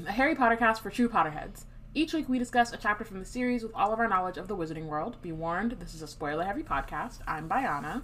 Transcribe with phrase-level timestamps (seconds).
[0.00, 1.66] Wizard a Harry Potter cast for true Potterheads.
[1.92, 4.48] Each week we discuss a chapter from the series with all of our knowledge of
[4.48, 5.20] the wizarding world.
[5.20, 7.18] Be warned, this is a spoiler heavy podcast.
[7.26, 8.02] I'm Bayana.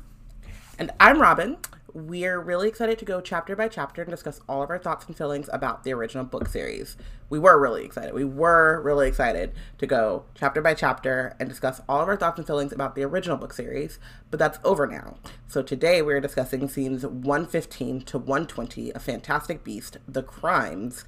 [0.78, 1.56] And I'm Robin.
[1.94, 5.16] We're really excited to go chapter by chapter and discuss all of our thoughts and
[5.16, 6.98] feelings about the original book series.
[7.30, 8.12] We were really excited.
[8.12, 12.36] We were really excited to go chapter by chapter and discuss all of our thoughts
[12.36, 13.98] and feelings about the original book series,
[14.30, 15.16] but that's over now.
[15.48, 21.06] So today we're discussing scenes 115 to 120 of Fantastic Beast: The Crimes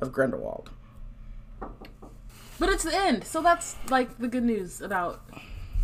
[0.00, 0.70] of Grindelwald.
[1.60, 5.22] But it's the end, so that's like the good news about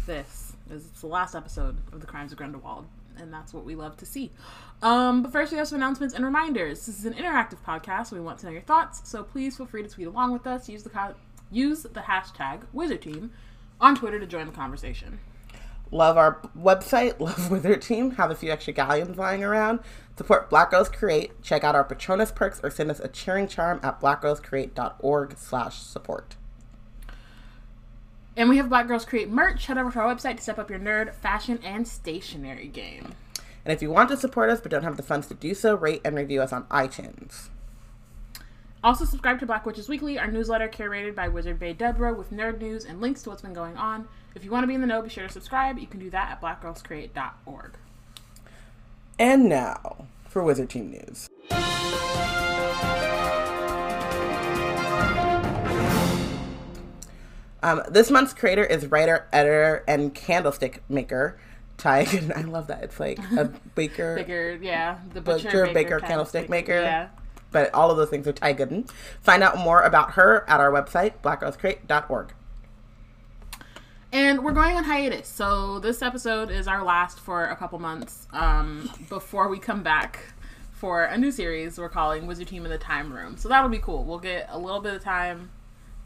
[0.07, 0.53] this.
[0.71, 2.87] Is it's the last episode of The Crimes of Grindelwald
[3.19, 4.31] and that's what we love to see.
[4.83, 6.87] Um, but first, we have some announcements and reminders.
[6.87, 8.13] This is an interactive podcast.
[8.13, 10.69] We want to know your thoughts, so please feel free to tweet along with us.
[10.69, 11.15] Use the co-
[11.51, 13.31] use the hashtag Wizard Team
[13.81, 15.21] on Twitter to join the conversation.
[15.91, 18.13] Love our website, love Wizard Team.
[18.13, 19.81] Have a few extra galleons lying around.
[20.17, 21.43] Support Black Girls Create.
[21.43, 26.37] Check out our Patronus perks or send us a cheering charm at blackgirlscreate.org slash support.
[28.37, 29.67] And we have Black Girls Create merch.
[29.67, 33.15] Head over to our website to step up your nerd, fashion, and stationery game.
[33.65, 35.75] And if you want to support us but don't have the funds to do so,
[35.75, 37.49] rate and review us on iTunes.
[38.83, 42.61] Also, subscribe to Black Witches Weekly, our newsletter curated by Wizard Bay Deborah with nerd
[42.61, 44.07] news and links to what's been going on.
[44.35, 45.79] If you want to be in the know, be sure to subscribe.
[45.79, 47.73] You can do that at blackgirlscreate.org.
[49.19, 51.31] And now for Wizard Team News.
[57.63, 61.39] Um, this month's creator is writer, editor, and candlestick maker
[61.79, 62.01] Ty.
[62.37, 62.83] I love that.
[62.83, 66.75] It's like a baker, baker, yeah, the butcher, butcher baker, baker candlestick, maker.
[66.75, 67.09] Yeah.
[67.53, 68.91] But all of those things are Ty Gooden.
[69.21, 72.35] Find out more about her at our website, blackgirlscreate.org.
[74.15, 75.27] And we're going on hiatus.
[75.27, 80.21] So this episode is our last for a couple months um, before we come back
[80.71, 83.37] for a new series we're calling Wizard Team in the Time Room.
[83.37, 84.05] So that'll be cool.
[84.05, 85.51] We'll get a little bit of time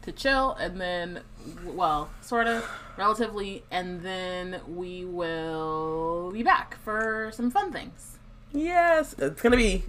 [0.01, 1.21] to chill and then
[1.63, 2.67] well sort of
[2.97, 8.17] relatively and then we will be back for some fun things
[8.53, 9.83] yes it's gonna be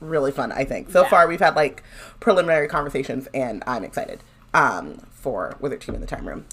[0.00, 1.08] really fun i think so yeah.
[1.10, 1.82] far we've had like
[2.20, 6.46] preliminary conversations and i'm excited um, for wizard team in the time room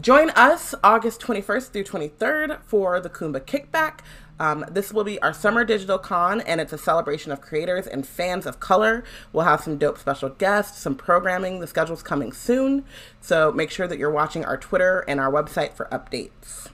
[0.00, 4.00] join us august 21st through 23rd for the Kuumba kickback
[4.40, 8.06] um, this will be our summer digital con, and it's a celebration of creators and
[8.06, 9.02] fans of color.
[9.32, 11.60] We'll have some dope special guests, some programming.
[11.60, 12.84] The schedule's coming soon,
[13.20, 16.68] so make sure that you're watching our Twitter and our website for updates.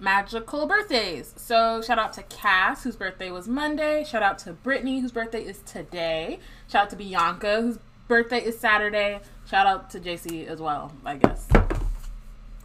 [0.00, 1.34] Magical birthdays.
[1.36, 4.04] So shout out to Cass, whose birthday was Monday.
[4.04, 6.40] Shout out to Brittany, whose birthday is today.
[6.68, 9.20] Shout out to Bianca, whose birthday is Saturday.
[9.46, 11.48] Shout out to JC as well, I guess.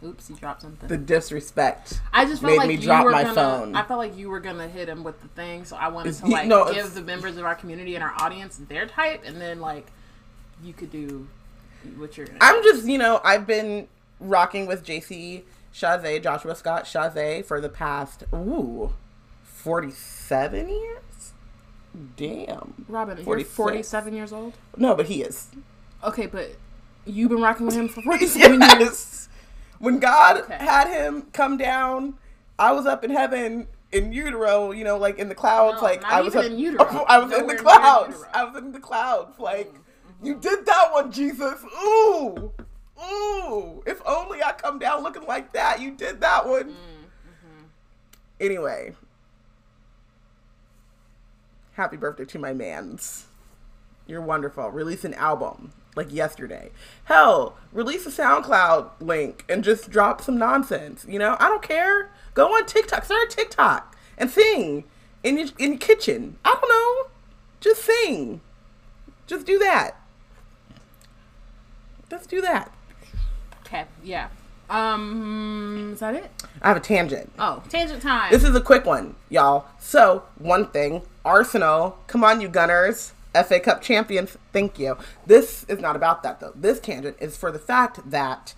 [0.02, 0.88] Oops, he dropped something.
[0.88, 2.00] The disrespect.
[2.12, 3.76] I just felt made like me drop my gonna, phone.
[3.76, 6.26] I felt like you were gonna hit him with the thing, so I wanted to
[6.26, 9.60] like no, give the members of our community and our audience their type, and then
[9.60, 9.86] like
[10.62, 11.28] you could do
[11.96, 12.26] what you're.
[12.26, 12.38] Doing.
[12.40, 13.88] I'm just, you know, I've been
[14.20, 15.42] rocking with JC
[15.74, 18.94] Chasez, Joshua Scott Chasez, for the past ooh,
[19.44, 21.32] forty seven years.
[22.16, 23.26] Damn, Robin, 46.
[23.26, 24.54] you're forty seven years old.
[24.78, 25.48] No, but he is.
[26.02, 26.56] Okay, but
[27.04, 28.80] you've been rocking with him for forty seven yes.
[28.80, 29.19] years.
[29.80, 30.56] When God okay.
[30.56, 32.14] had him come down,
[32.58, 35.80] I was up in heaven in utero, you know, like in the clouds.
[35.80, 36.86] No, like I was up, in utero.
[36.88, 38.24] Oh, I was Nowhere in the clouds.
[38.34, 39.38] I was in the clouds.
[39.38, 40.26] Like mm-hmm.
[40.26, 41.64] you did that one, Jesus.
[41.82, 42.52] Ooh,
[43.02, 43.82] ooh.
[43.86, 45.80] If only I come down looking like that.
[45.80, 46.64] You did that one.
[46.64, 47.64] Mm-hmm.
[48.38, 48.94] Anyway,
[51.72, 53.28] happy birthday to my man's.
[54.06, 54.70] You're wonderful.
[54.70, 56.70] Release an album like yesterday.
[57.04, 61.04] Hell, release a SoundCloud link and just drop some nonsense.
[61.08, 62.10] You know, I don't care.
[62.34, 64.84] Go on TikTok, start a TikTok and sing
[65.22, 66.36] in your in your kitchen.
[66.44, 67.10] I don't know.
[67.60, 68.40] Just sing.
[69.26, 69.96] Just do that.
[72.08, 72.72] Just do that.
[73.60, 73.84] Okay.
[74.02, 74.28] Yeah.
[74.70, 76.30] Um, is that it?
[76.62, 77.30] I have a tangent.
[77.38, 78.30] Oh, tangent time.
[78.30, 79.66] This is a quick one, y'all.
[79.80, 83.12] So, one thing Arsenal, come on, you Gunners.
[83.34, 84.36] FA Cup champions.
[84.52, 84.96] Thank you.
[85.26, 86.52] This is not about that though.
[86.54, 88.54] This tangent is for the fact that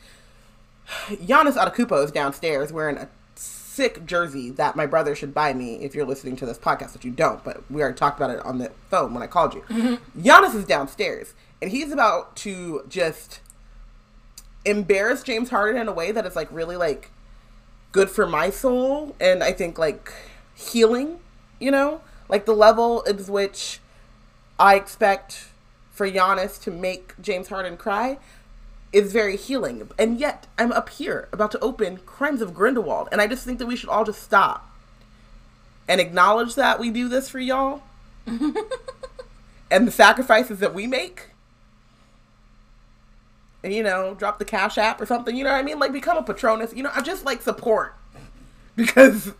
[1.08, 5.94] Giannis Antetokounmpo is downstairs wearing a sick jersey that my brother should buy me if
[5.94, 8.58] you're listening to this podcast, which you don't, but we already talked about it on
[8.58, 9.62] the phone when I called you.
[9.62, 10.20] Mm-hmm.
[10.20, 13.40] Giannis is downstairs and he's about to just
[14.64, 17.10] embarrass James Harden in a way that is like really like
[17.92, 20.12] good for my soul and I think like
[20.54, 21.20] healing,
[21.58, 22.00] you know?
[22.28, 23.80] Like the level is which
[24.62, 25.48] I expect
[25.90, 28.18] for Giannis to make James Harden cry
[28.92, 29.90] is very healing.
[29.98, 33.08] And yet, I'm up here about to open Crimes of Grindelwald.
[33.10, 34.70] And I just think that we should all just stop
[35.88, 37.82] and acknowledge that we do this for y'all.
[39.68, 41.30] and the sacrifices that we make.
[43.64, 45.80] And you know, drop the cash app or something, you know what I mean?
[45.80, 46.72] Like become a patronus.
[46.72, 47.96] You know, I just like support.
[48.76, 49.32] Because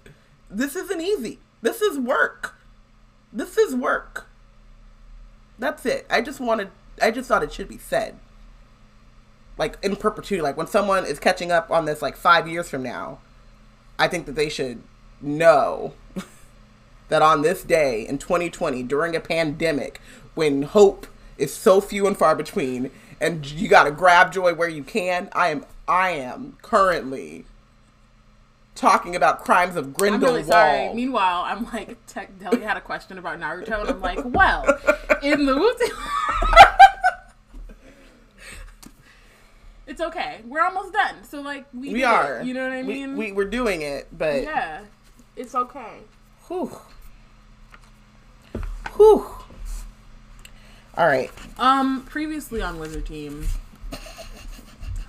[0.50, 1.38] this isn't easy.
[1.62, 2.56] This is work.
[3.32, 4.26] This is work.
[5.58, 6.06] That's it.
[6.10, 6.70] I just wanted
[7.00, 8.16] I just thought it should be said.
[9.58, 12.82] Like in perpetuity, like when someone is catching up on this like 5 years from
[12.82, 13.18] now,
[13.98, 14.82] I think that they should
[15.20, 15.94] know
[17.08, 20.00] that on this day in 2020 during a pandemic
[20.34, 21.06] when hope
[21.36, 22.90] is so few and far between
[23.20, 27.44] and you got to grab joy where you can, I am I am currently
[28.74, 30.30] talking about crimes of Grindelwald.
[30.30, 30.94] I'm really sorry.
[30.94, 34.64] Meanwhile, I'm like, Tech Deli had a question about Naruto, and I'm like, well,
[35.22, 35.74] in the Wu
[39.86, 40.40] It's okay.
[40.46, 41.22] We're almost done.
[41.24, 42.40] So like we, we are.
[42.40, 43.16] It, you know what I mean?
[43.16, 44.84] We, we we're doing it, but yeah,
[45.36, 45.98] it's okay.
[46.48, 46.78] Whew.
[48.96, 49.26] Whew.
[50.96, 51.30] All right.
[51.58, 53.46] Um, previously on Wizard Team.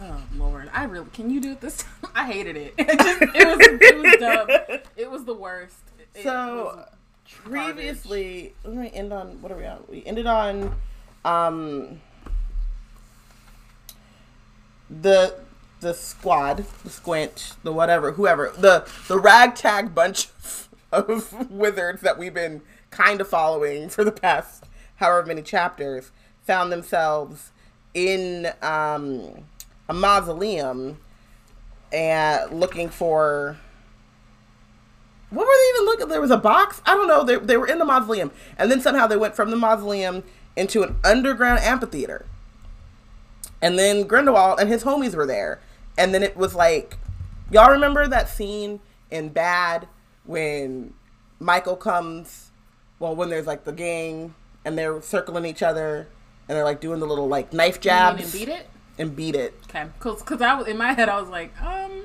[0.05, 2.11] Oh Lord, I really can you do it this time?
[2.15, 2.73] I hated it.
[2.77, 4.79] It, just, it was it was dumb.
[4.97, 5.77] It was the worst.
[6.13, 6.85] It so
[7.43, 9.83] previously, let me end on what are we on?
[9.87, 10.75] We ended on
[11.23, 12.01] um
[14.89, 15.39] the
[15.79, 20.27] the squad, the squint, the whatever, whoever, the the ragtag bunch
[20.91, 24.65] of wizards that we've been kind of following for the past
[24.97, 26.11] however many chapters
[26.43, 27.51] found themselves
[27.93, 29.45] in um,
[29.89, 30.97] a mausoleum
[31.91, 33.57] and looking for
[35.29, 36.07] what were they even looking?
[36.09, 36.81] There was a box.
[36.85, 37.23] I don't know.
[37.23, 40.23] They, they were in the mausoleum, and then somehow they went from the mausoleum
[40.55, 42.27] into an underground amphitheater.
[43.59, 45.59] And then Grindelwald and his homies were there,
[45.97, 46.97] and then it was like,
[47.49, 49.87] y'all remember that scene in Bad
[50.23, 50.93] when
[51.39, 52.51] Michael comes,
[52.99, 56.07] well, when there's like the gang and they're circling each other
[56.47, 59.53] and they're like doing the little like knife jabs and beat it and beat it.
[59.69, 62.03] Okay, cause, cause I was in my head I was like, um,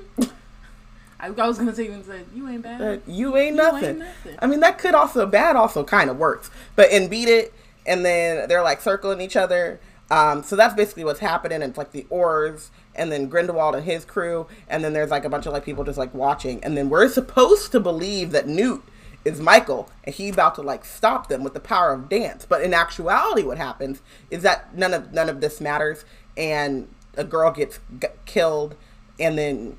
[1.19, 2.81] I, I was gonna say and said you ain't bad.
[2.81, 3.89] Uh, you ain't nothing.
[3.89, 4.35] ain't nothing.
[4.39, 7.53] I mean that could also bad also kind of works, but in beat it
[7.85, 9.79] and then they're like circling each other.
[10.11, 11.61] Um, so that's basically what's happening.
[11.61, 15.29] It's like the Aurors and then Grindelwald and his crew, and then there's like a
[15.29, 18.83] bunch of like people just like watching, and then we're supposed to believe that Newt
[19.25, 22.45] is Michael and he's about to like stop them with the power of dance.
[22.45, 24.01] But in actuality, what happens
[24.31, 26.05] is that none of none of this matters,
[26.39, 28.75] and a girl gets g- killed,
[29.19, 29.77] and then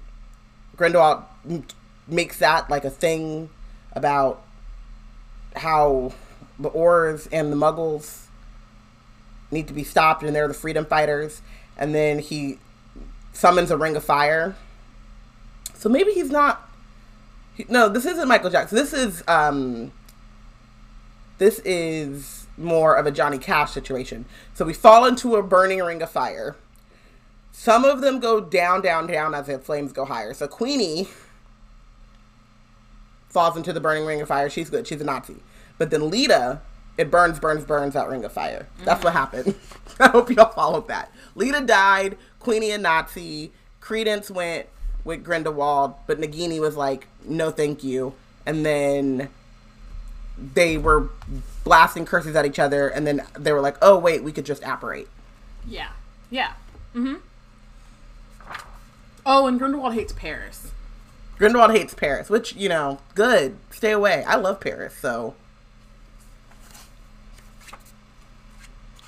[0.77, 1.65] Grindelwald m-
[2.07, 3.51] makes that like a thing
[3.93, 4.43] about
[5.57, 6.13] how
[6.59, 8.27] the Aurors and the Muggles
[9.51, 11.41] need to be stopped, and they're the freedom fighters.
[11.77, 12.59] And then he
[13.33, 14.55] summons a ring of fire.
[15.75, 16.69] So maybe he's not
[17.69, 18.77] no, this isn't Michael Jackson.
[18.77, 19.93] This is um
[21.39, 24.27] this is more of a Johnny Cash situation.
[24.55, 26.57] So we fall into a burning ring of fire.
[27.53, 30.35] Some of them go down, down, down as the flames go higher.
[30.35, 31.09] So Queenie
[33.29, 34.51] falls into the burning ring of fire.
[34.51, 34.87] She's good.
[34.87, 35.37] She's a Nazi.
[35.79, 36.61] But then Leta,
[36.99, 38.69] it burns, burns, burns that ring of fire.
[38.85, 39.05] That's mm-hmm.
[39.05, 39.55] what happened.
[40.01, 41.13] I hope y'all followed that.
[41.35, 42.17] Leta died.
[42.39, 43.53] Queenie a Nazi.
[43.81, 44.67] Credence went
[45.05, 48.15] with Grindelwald, but Nagini was like, no, thank you.
[48.45, 49.31] And then
[50.55, 51.11] they were
[51.65, 54.63] blasting curses at each other, and then they were like, oh, wait, we could just
[54.63, 55.09] apparate.
[55.67, 55.91] Yeah.
[56.31, 56.53] Yeah.
[56.95, 58.53] Mm hmm.
[59.27, 60.73] Oh, and Grindelwald hates Paris.
[61.39, 63.57] Grindelwald hates Paris, which, you know, good.
[63.71, 64.25] Stay away.
[64.25, 65.35] I love Paris, so.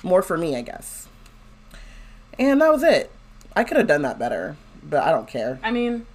[0.03, 1.07] More for me, I guess.
[2.37, 3.11] And that was it.
[3.55, 4.55] I could have done that better
[4.89, 5.59] but I don't care.
[5.63, 6.05] I mean,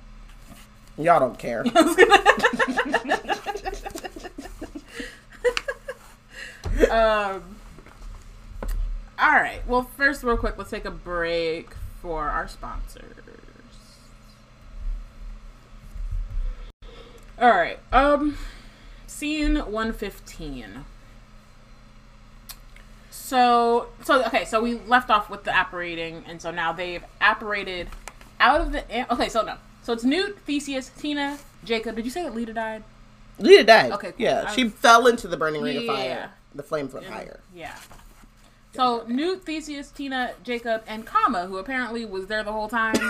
[0.96, 1.64] y'all don't care.
[6.90, 7.56] um.
[9.18, 9.66] All right.
[9.66, 11.70] Well, first, real quick, let's take a break
[12.00, 13.14] for our sponsors.
[17.40, 17.78] All right.
[17.92, 18.36] Um,
[19.06, 20.84] scene one fifteen.
[23.10, 24.44] So, so okay.
[24.44, 27.88] So we left off with the apparating, and so now they've apparated
[28.40, 31.96] out of the okay, so no, so it's Newt, Theseus, Tina, Jacob.
[31.96, 32.82] Did you say that Leta died?
[33.38, 33.92] Leta died.
[33.92, 34.16] Okay, cool.
[34.18, 35.80] yeah, she fell into the burning ring yeah.
[35.80, 36.30] of fire.
[36.58, 37.38] The flames went higher.
[37.54, 37.76] Yeah.
[38.74, 42.96] So Newt, Theseus, Tina, Jacob, and Kama, who apparently was there the whole time.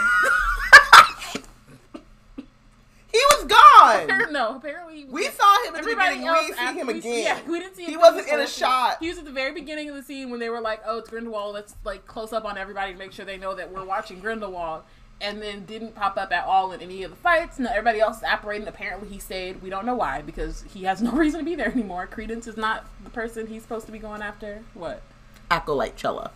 [3.11, 4.33] He was gone.
[4.33, 6.23] no, apparently we saw him at the beginning.
[6.23, 7.25] We didn't see him again.
[7.25, 7.91] Yeah, we didn't see him.
[7.91, 8.99] He wasn't in a shot.
[9.01, 11.09] He was at the very beginning of the scene when they were like, "Oh, it's
[11.09, 11.55] Grindelwald.
[11.55, 14.83] Let's like close up on everybody to make sure they know that we're watching Grindelwald."
[15.21, 17.59] And then didn't pop up at all in any of the fights.
[17.59, 18.69] No, everybody else is apparating.
[18.69, 19.61] Apparently, he stayed.
[19.63, 22.07] We don't know why because he has no reason to be there anymore.
[22.07, 24.63] Credence is not the person he's supposed to be going after.
[24.75, 25.03] What?
[25.51, 26.31] Acolyte Cella.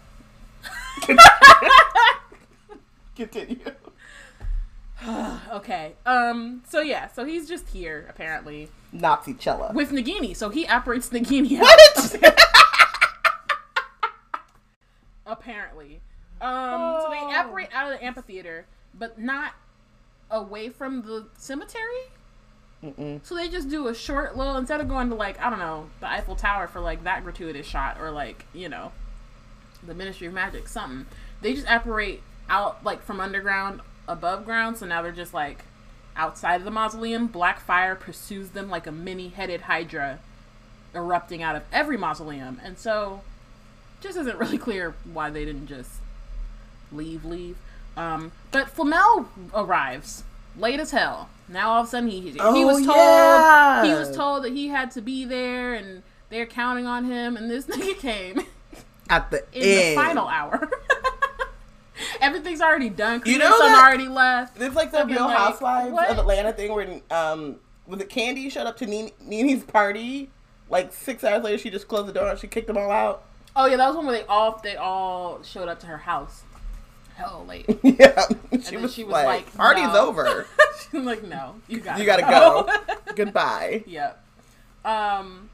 [3.17, 3.59] Continue.
[5.53, 5.95] Okay.
[6.07, 6.62] Um.
[6.69, 7.09] So yeah.
[7.09, 9.73] So he's just here apparently Nazi Cella.
[9.75, 10.35] with Nagini.
[10.37, 11.59] So he apparates Nagini.
[11.59, 12.37] What?
[15.27, 16.01] apparently.
[16.43, 17.01] Um.
[17.03, 17.31] So they Oh.
[17.41, 19.53] apparate out of the amphitheater, but not
[20.31, 22.11] away from the cemetery.
[22.83, 23.25] Mm-mm.
[23.25, 25.89] So they just do a short little instead of going to like I don't know
[26.01, 28.91] the Eiffel Tower for like that gratuitous shot or like you know
[29.87, 31.07] the Ministry of Magic something.
[31.41, 34.79] They just apparate out like from underground above ground.
[34.79, 35.65] So now they're just like
[36.17, 37.29] outside of the mausoleum.
[37.29, 40.19] Black fire pursues them like a mini headed hydra
[40.95, 42.61] erupting out of every mausoleum.
[42.65, 43.23] And so
[44.01, 45.91] just isn't really clear why they didn't just
[46.95, 47.57] leave leave.
[47.97, 50.25] Um, but Flamel arrives
[50.57, 51.29] late as hell.
[51.49, 53.85] Now all of a sudden he he Oh, was told yeah.
[53.85, 57.51] he was told that he had to be there and they're counting on him and
[57.51, 58.41] this nigga came
[59.11, 59.99] At the in end.
[59.99, 60.71] the final hour.
[62.21, 63.23] Everything's already done.
[63.25, 64.61] You You know that- already left.
[64.61, 66.09] It's like the Real like, Housewives what?
[66.11, 67.57] of Atlanta thing where um
[67.87, 70.31] was it Kandi showed up to Nene, Nene's party
[70.71, 73.25] like six hours later she just closed the door and she kicked them all out.
[73.55, 76.43] Oh yeah, that was one where they all they all showed up to her house.
[77.16, 77.66] Hell late.
[77.83, 78.26] yeah,
[78.64, 80.47] she was, she was like, like, "Party's no." over.
[80.90, 82.69] She's like, no, you got you gotta go.
[83.14, 84.25] Goodbye." Yep.
[84.85, 85.50] Um.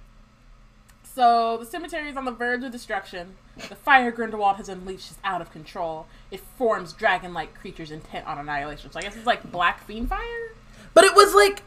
[1.02, 3.34] So the cemetery is on the verge of destruction.
[3.56, 6.06] The fire Grindelwald has unleashed is out of control.
[6.30, 8.92] It forms dragon-like creatures intent on annihilation.
[8.92, 10.50] So I guess it's like black Fiendfyre.
[10.94, 11.62] But it was like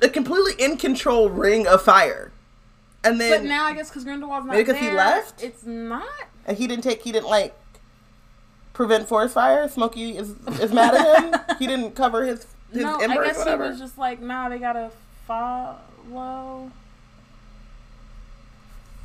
[0.00, 2.30] a completely in control ring of fire,
[3.02, 5.42] and then, But now I guess because Grindelwald's not Maybe 'cause he left?
[5.42, 6.04] It's not.
[6.44, 7.02] and he didn't take.
[7.02, 7.54] He didn't like
[8.76, 9.68] prevent forest fire.
[9.68, 11.56] Smokey is is mad at him.
[11.58, 13.18] he didn't cover his his no, embers.
[13.18, 13.64] I guess whatever.
[13.64, 14.90] he was just like, nah, they gotta
[15.26, 16.70] follow.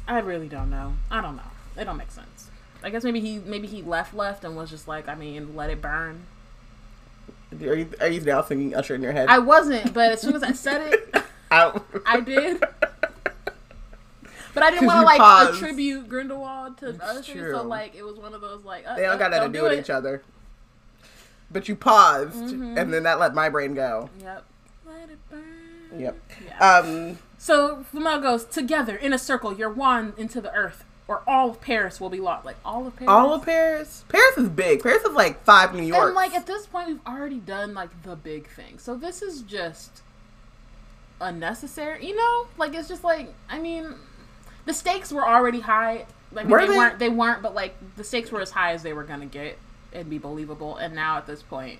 [0.07, 0.93] I really don't know.
[1.09, 1.43] I don't know.
[1.77, 2.49] It don't make sense.
[2.83, 5.69] I guess maybe he maybe he left left and was just like, I mean, let
[5.69, 6.25] it burn.
[7.61, 9.27] Are you, are you now singing Usher in your head?
[9.29, 11.85] I wasn't, but as soon as I said it, Out.
[12.05, 12.63] I did.
[14.53, 15.53] But I didn't want to like paused.
[15.61, 17.53] attribute Grindelwald to It's Usher, true.
[17.53, 19.59] so like it was one of those like uh, They don't uh, got nothing to
[19.59, 20.23] do with each other.
[21.49, 22.77] But you paused, Mm-hmm.
[22.77, 24.09] and then that let my brain go.
[24.21, 24.43] Yep.
[24.85, 25.99] Let it burn.
[25.99, 26.17] Yep.
[26.45, 26.69] Yeah.
[26.77, 27.17] Um.
[27.37, 31.59] So Flamel goes together in a circle, your wand into the earth, or all of
[31.59, 32.45] Paris will be lost.
[32.45, 33.09] Like all of Paris.
[33.11, 34.05] All of Paris.
[34.07, 34.81] Paris is big.
[34.83, 36.05] Paris is like five New York.
[36.07, 38.77] And like at this point, we've already done like the big thing.
[38.79, 40.01] So this is just
[41.19, 42.05] unnecessary.
[42.05, 43.93] You know, like it's just like I mean,
[44.65, 46.05] the stakes were already high.
[46.31, 46.77] Like Were they, they?
[46.77, 46.99] weren't.
[46.99, 47.41] They weren't.
[47.41, 49.57] But like the stakes were as high as they were gonna get
[49.93, 50.77] and be believable.
[50.77, 51.79] And now at this point,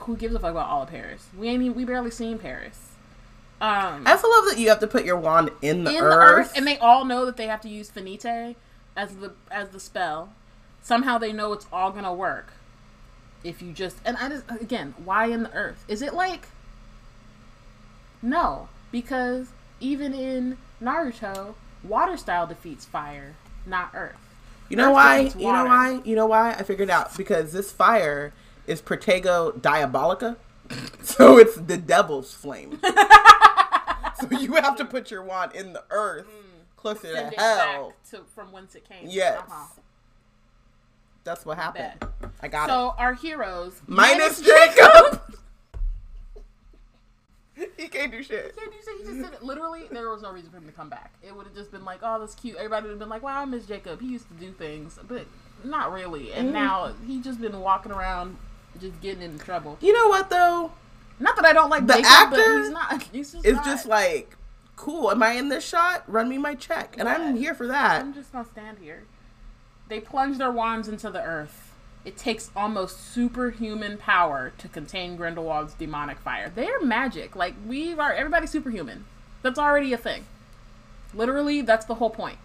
[0.00, 1.26] who gives a fuck about all of Paris?
[1.36, 1.62] We ain't.
[1.62, 2.88] Even, we barely seen Paris.
[3.60, 6.10] Um, I also love that you have to put your wand in the in earth.
[6.10, 8.56] the earth, and they all know that they have to use finite
[8.96, 10.32] as the as the spell.
[10.82, 12.54] Somehow they know it's all gonna work.
[13.44, 15.84] If you just and I just again, why in the earth?
[15.86, 16.48] Is it like
[18.20, 18.68] no?
[18.90, 19.48] Because
[19.80, 23.34] even in Naruto, water style defeats fire,
[23.66, 24.16] not earth.
[24.68, 25.18] you know Earth why?
[25.38, 26.00] You know why?
[26.04, 26.50] You know why?
[26.52, 28.32] I figured out because this fire
[28.66, 30.36] is Protego Diabolica,
[31.02, 32.80] so it's the devil's flame.
[34.20, 36.26] so you have to put your wand in the earth,
[36.76, 37.12] closer Mm.
[37.14, 37.92] Send to hell.
[38.10, 39.06] to from whence it came.
[39.08, 39.38] Yes.
[39.40, 39.66] Uh-huh.
[41.24, 42.00] That's what happened.
[42.00, 42.10] Bet.
[42.40, 42.72] I got it.
[42.72, 45.20] So our heroes Minus Jacob.
[47.76, 48.56] he can't do shit.
[48.56, 49.42] Can't you say he just said it?
[49.42, 51.12] Literally, there was no reason for him to come back.
[51.22, 52.56] It would have just been like, oh, that's cute.
[52.56, 54.00] Everybody would have been like, wow, I miss Jacob.
[54.00, 55.26] He used to do things, but
[55.64, 56.32] not really.
[56.32, 56.52] And Mm.
[56.52, 58.36] now he just been walking around,
[58.80, 59.76] just getting into trouble.
[59.80, 60.72] You know what though?
[61.20, 63.02] Not that I don't like The Jacob, actor but he's not.
[63.12, 63.64] He's just It's not.
[63.64, 64.36] just like,
[64.76, 65.10] cool.
[65.10, 66.02] Am I in this shot?
[66.08, 68.00] Run me my check, and I'm here for that.
[68.00, 69.04] I'm just gonna stand here.
[69.88, 71.61] They plunge their wands into the earth.
[72.04, 76.50] It takes almost superhuman power to contain Grindelwald's demonic fire.
[76.54, 77.36] They're magic.
[77.36, 79.04] Like we are everybody's superhuman.
[79.42, 80.26] That's already a thing.
[81.14, 82.38] Literally, that's the whole point.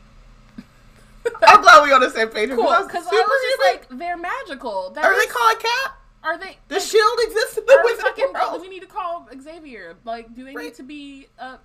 [1.47, 2.49] I'm glad we on the same page.
[2.49, 3.61] Cool, because I was just
[3.91, 4.91] like, they're magical.
[4.91, 5.91] That are they is- called cat?
[6.23, 6.57] Are they?
[6.67, 8.33] The shield exists in the we fucking?
[8.33, 8.61] world.
[8.61, 9.95] We need to call Xavier.
[10.03, 10.65] Like, do they Right.
[10.65, 11.57] need to be uh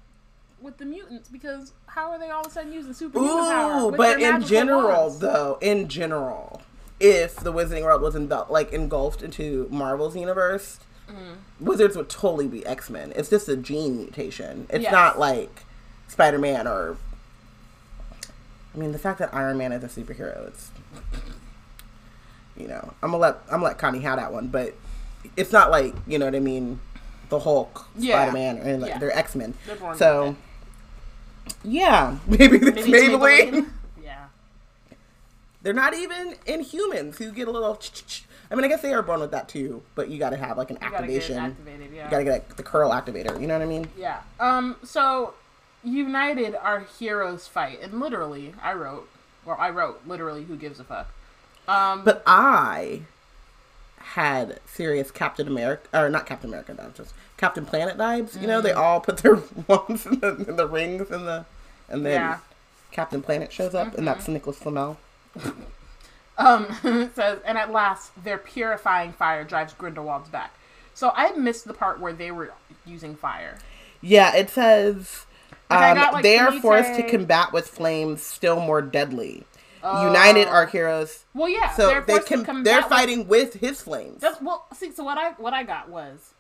[0.61, 1.29] with the mutants?
[1.29, 3.89] Because how are they all of a sudden using superhuman power?
[3.89, 5.19] Ooh, but in general, wands?
[5.19, 6.63] though, in general,
[7.03, 10.79] if the Wizarding World was engul- like engulfed into Marvel's universe,
[11.11, 11.37] Mm.
[11.61, 13.13] wizards would totally be X Men.
[13.17, 14.67] It's just a gene mutation.
[14.71, 14.93] It's Yes.
[14.93, 15.65] not like
[16.09, 16.97] Spider Man or.
[18.75, 20.71] I mean, the fact that Iron Man is a superhero, it's
[22.57, 24.75] you know, I'm gonna let I'm gonna let Connie have that one, but
[25.37, 26.81] it's not like you know what I mean,
[27.29, 28.15] the Hulk, Yeah.
[28.23, 28.99] Spider Man, and like Yeah.
[28.99, 29.55] they're X Men.
[29.97, 30.37] So
[31.65, 33.19] yeah, maybe this Maybe Maybelline.
[33.19, 33.53] Maybelline.
[33.55, 33.61] Yeah.
[35.63, 37.79] They're not even Inhumans who get a little.
[38.51, 40.59] I mean, I guess they are born with that too, but you got to have
[40.59, 41.37] like an You gotta activation.
[41.37, 41.93] it activated.
[41.95, 42.05] Yeah.
[42.05, 43.41] You got to get like, the curl activator.
[43.41, 43.89] You know what I mean?
[43.97, 44.21] Yeah.
[44.41, 44.77] Um.
[44.83, 45.35] So,
[45.85, 49.09] United, our heroes fight, and literally, I wrote,
[49.47, 51.09] or I wrote literally, who gives a fuck.
[51.69, 52.05] Um.
[52.05, 53.03] But I
[53.99, 58.41] had serious Captain America, or not Captain America, no, just Captain Planet vibes.
[58.41, 58.67] You know, Mm-hmm.
[58.67, 59.37] they all put their
[59.69, 61.45] wands in the, in the rings and the,
[61.89, 62.33] and then Yeah.
[62.35, 62.43] Mm-hmm.
[62.91, 64.99] Captain Planet shows up, and that's Nicholas Flamel.
[66.39, 70.55] Um, it says, and at last, their purifying fire drives Grindelwald's back.
[70.95, 72.53] So I missed the part where they were
[72.85, 73.59] using fire.
[74.01, 75.27] Yeah, it says
[75.71, 79.45] um, got, like, they are forced to combat with flames still more deadly.
[79.85, 84.21] United are heroes, Well, yeah, so they're they can they're fighting with his flames.
[84.21, 84.65] That's well.
[84.73, 86.35] See, so what I what I got was,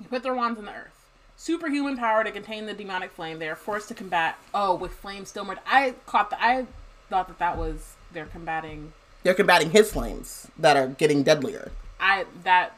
[0.00, 0.94] you put their wands in the earth.
[1.36, 3.40] Superhuman power to contain the demonic flame.
[3.40, 4.38] They are forced to combat.
[4.54, 5.56] Oh, with flame still more.
[5.66, 6.42] I caught the.
[6.42, 6.64] I
[7.10, 8.92] thought that that was they're combating.
[9.22, 11.70] They're combating his flames that are getting deadlier.
[12.00, 12.76] I that.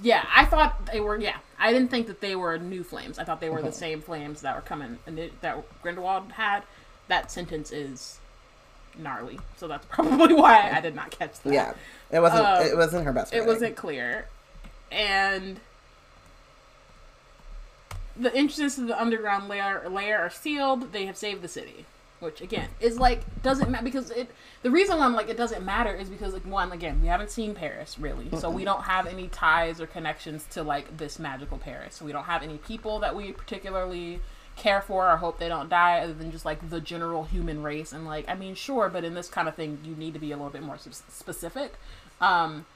[0.00, 1.18] Yeah, I thought they were.
[1.18, 3.18] Yeah, I didn't think that they were new flames.
[3.18, 4.98] I thought they were the same flames that were coming
[5.40, 6.62] that Grindelwald had.
[7.08, 8.18] That sentence is
[8.96, 11.52] gnarly, so that's probably why I did not catch that.
[11.52, 11.74] Yeah,
[12.10, 12.46] it wasn't.
[12.46, 13.34] Um, it wasn't her best.
[13.34, 14.26] it wasn't clear
[14.90, 15.60] and
[18.16, 21.84] the entrances to the underground layer layer are sealed they have saved the city
[22.20, 24.30] which again is like doesn't matter because it
[24.62, 27.30] the reason why I'm like it doesn't matter is because like one again we haven't
[27.30, 31.58] seen Paris really so we don't have any ties or connections to like this magical
[31.58, 34.20] Paris so we don't have any people that we particularly
[34.56, 37.92] care for or hope they don't die other than just like the general human race
[37.92, 40.32] and like I mean sure but in this kind of thing you need to be
[40.32, 41.74] a little bit more specific
[42.20, 42.66] um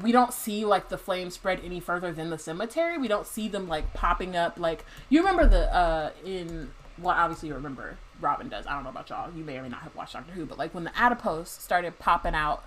[0.00, 2.98] we don't see like the flames spread any further than the cemetery.
[2.98, 4.58] We don't see them like popping up.
[4.58, 8.66] Like you remember the uh in well, obviously you remember Robin does.
[8.66, 9.30] I don't know about y'all.
[9.34, 11.98] You may or may not have watched Doctor Who, but like when the adipose started
[11.98, 12.64] popping out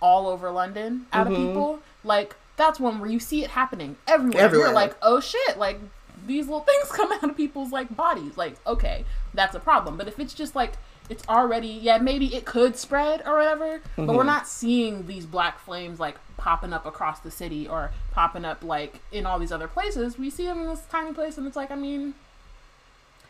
[0.00, 1.46] all over London out of mm-hmm.
[1.46, 4.44] people, like that's one where you see it happening everywhere.
[4.44, 4.68] Everywhere.
[4.68, 5.78] You're like, oh shit, like
[6.26, 8.36] these little things come out of people's like bodies.
[8.36, 9.96] Like, okay, that's a problem.
[9.96, 10.74] But if it's just like
[11.08, 14.26] it's already yeah, maybe it could spread or whatever, but we're mm-hmm.
[14.26, 19.00] not seeing these black flames like popping up across the city or popping up like
[19.12, 20.18] in all these other places.
[20.18, 22.14] We see them in this tiny place and it's like, I mean,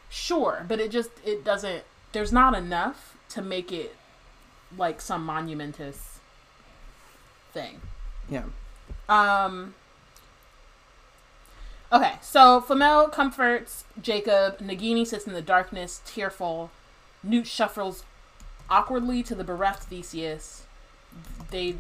[0.09, 3.95] sure, but it just it doesn't there's not enough to make it
[4.77, 6.19] like some monumentous
[7.53, 7.81] thing.
[8.29, 8.45] Yeah.
[9.09, 9.75] Um.
[11.93, 14.59] Okay, so Flamel comforts Jacob.
[14.59, 16.71] Nagini sits in the darkness, tearful.
[17.23, 18.05] Newt shuffles
[18.69, 20.65] awkwardly to the bereft Theseus.
[21.51, 21.77] They,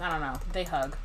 [0.00, 0.96] I don't know, they hug.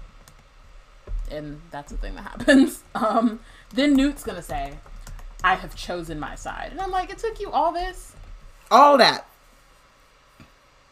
[1.32, 2.84] And that's the thing that happens.
[2.96, 3.40] Um,
[3.74, 4.74] then Newt's gonna say,
[5.44, 6.70] I have chosen my side.
[6.72, 8.14] And I'm like, it took you all this?
[8.72, 9.26] All that.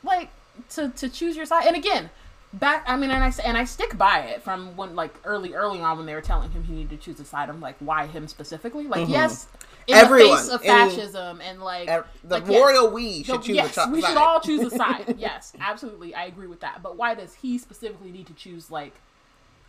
[0.03, 0.29] like
[0.71, 1.65] to to choose your side.
[1.67, 2.10] And again
[2.53, 5.81] back i mean and i and i stick by it from when like early early
[5.81, 7.49] on when they were telling him he needed to choose a side.
[7.49, 8.88] I'm like why him specifically?
[8.88, 9.47] Like yes
[9.88, 10.03] in Mm-hmm.
[10.05, 12.05] Everyone, the face of in- fascism and like The
[12.39, 14.69] like, yes, royal we should no, choose yes, a top we should all choose a
[14.75, 15.15] side.
[15.19, 16.15] Yes absolutely.
[16.15, 16.81] I agree with that.
[16.81, 18.93] But why does he specifically need to choose like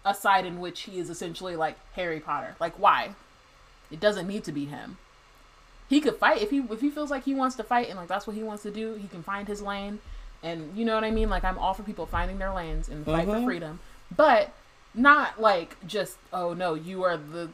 [0.07, 2.55] a side in which he is essentially like harry potter?
[2.61, 3.11] Like why
[3.91, 4.99] it doesn't need to be him.
[5.89, 6.43] He could fight.
[6.43, 8.43] If he if he feels like he wants to fight and like that's what he
[8.43, 10.01] wants to do he can find his lane.
[10.43, 11.29] And you know what i mean?
[11.31, 13.45] Like i'm all for people finding their lanes and the fight for Mhm.
[13.45, 13.81] freedom.
[14.15, 14.53] But
[14.95, 17.51] not like just oh no you are the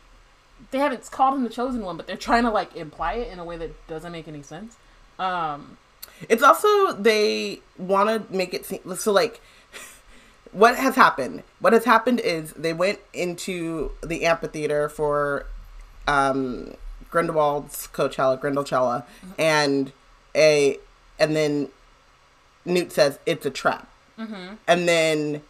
[0.71, 3.39] they haven't called him the chosen one but they're trying to like imply it in
[3.39, 4.77] a way that doesn't make any sense.
[5.19, 5.77] Um
[6.29, 9.41] It's also they want to make it seem so like
[10.53, 11.43] what has happened.
[11.61, 15.47] What has happened is they went into the amphitheater for
[16.07, 16.75] um,
[17.11, 19.05] Grindelwald's Coachella, Grindelchella,
[19.39, 19.93] and
[20.35, 20.79] a
[21.19, 21.69] and then
[22.65, 23.89] Newt says it's a trap,
[24.19, 24.55] mm-hmm.
[24.67, 25.43] and then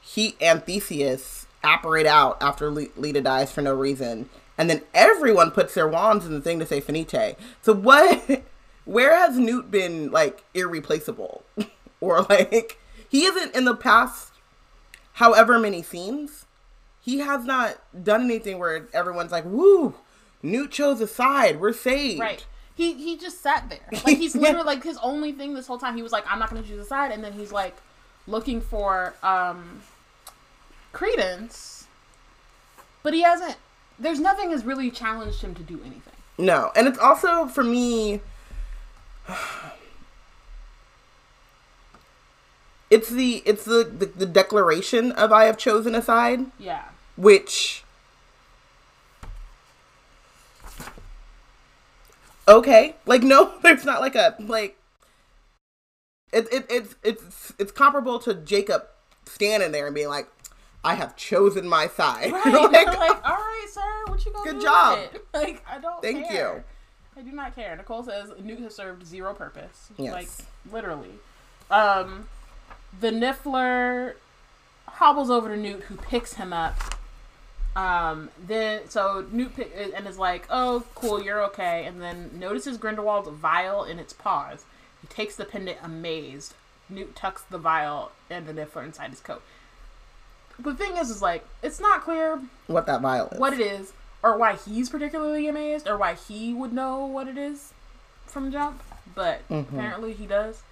[0.00, 5.50] he and Theseus apparate out after Le- Leta dies for no reason, and then everyone
[5.50, 7.36] puts their wands in the thing to say finite.
[7.62, 8.42] So what?
[8.84, 11.42] Where has Newt been like irreplaceable,
[12.00, 14.32] or like he isn't in the past,
[15.14, 16.46] however many scenes,
[17.00, 19.94] he has not done anything where everyone's like, "Woo,
[20.42, 21.60] Newt chose a side.
[21.60, 25.52] We're saved." right he he just sat there like he's literally like his only thing
[25.52, 27.52] this whole time he was like i'm not gonna choose a side and then he's
[27.52, 27.76] like
[28.26, 29.82] looking for um
[30.92, 31.86] credence
[33.02, 33.56] but he hasn't
[33.98, 38.22] there's nothing has really challenged him to do anything No, and it's also for me.
[42.90, 46.84] it's the it's the, the the declaration of I have chosen a side, Yeah.
[47.20, 47.84] Which
[52.48, 54.76] okay, like no, there's not like a like
[56.32, 58.84] it, it it's it's it's comparable to Jacob
[59.26, 60.28] standing there and being like,
[60.82, 62.32] I have chosen my side.
[62.44, 62.72] Right.
[62.72, 64.98] like, like, all right, sir, what you gonna Good job.
[64.98, 66.64] it?" Like, I don't Thank care.
[67.16, 67.20] you.
[67.20, 67.76] I do not care.
[67.76, 69.88] Nicole says Newt has served zero purpose.
[69.98, 70.12] Yes.
[70.12, 71.10] Like, literally.
[71.70, 72.28] Um,
[72.98, 74.14] the Niffler
[74.86, 76.99] hobbles over to Newt, who picks him up.
[77.76, 81.84] Um, then, so Newt pick, and is like, oh, cool, you're okay.
[81.86, 84.64] And then notices Grindelwald's vial in its paws.
[85.00, 86.54] He takes the pendant amazed.
[86.88, 89.42] Newt tucks the vial and the Niffler inside his coat.
[90.58, 93.38] The thing is, is like, it's not clear what that vial is.
[93.38, 97.38] what it is, or why he's particularly amazed, or why he would know what it
[97.38, 97.72] is
[98.26, 98.82] from jump.
[99.14, 99.76] But Mm-hmm.
[99.76, 100.62] apparently he does.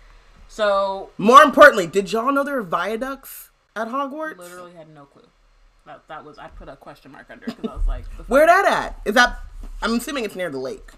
[0.49, 4.39] So More importantly, did y'all know there are viaducts at Hogwarts?
[4.39, 5.23] literally had no clue.
[5.89, 8.05] That that was I put a question mark under because I was like.
[8.27, 9.01] Where that at?
[9.07, 9.39] Is that?
[9.81, 10.91] I'm assuming it's near the lake,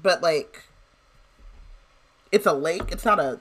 [0.00, 0.62] but like,
[2.30, 2.84] it's a lake.
[2.92, 3.40] It's not a.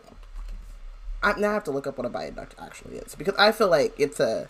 [1.22, 3.70] I now I have to look up what a viaduct actually is because I feel
[3.70, 4.50] like it's a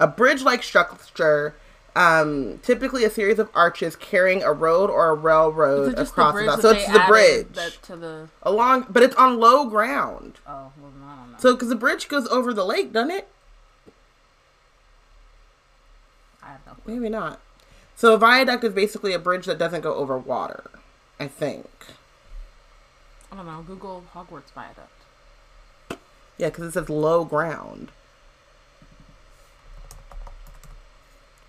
[0.00, 1.54] a bridge-like structure.
[1.94, 6.46] Um, typically a series of arches carrying a road or a railroad across the bridge
[6.46, 10.38] the, so it's the bridge to the along, but it's on low ground.
[10.46, 11.38] oh well I don't know.
[11.38, 13.28] So because the bridge goes over the lake, doesn't it?
[16.42, 16.71] I have no clue.
[16.86, 17.40] Maybe not.
[17.96, 20.70] So a viaduct is basically a bridge that doesn't go over water.
[21.20, 21.68] I think.
[23.30, 23.62] I don't know.
[23.66, 24.88] Google Hogwarts viaduct.
[26.36, 27.92] Yeah, because it says low ground.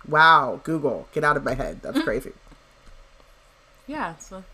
[0.06, 1.80] Wow, Google, get out of my head.
[1.82, 2.32] That's crazy.
[3.86, 4.44] Yeah, so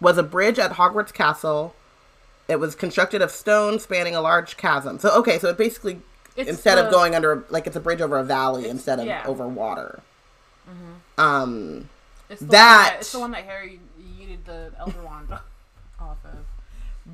[0.00, 1.74] Was a bridge at Hogwarts Castle.
[2.48, 4.98] It was constructed of stone spanning a large chasm.
[4.98, 6.00] So okay, so it basically
[6.36, 9.06] It's instead the- of going under like it's a bridge over a valley instead of
[9.06, 9.24] yeah.
[9.26, 10.00] over water.
[11.18, 11.88] Um,
[12.28, 15.28] it's That- one it's the one that Harry yeeted the Elder Wand
[16.00, 16.38] off of.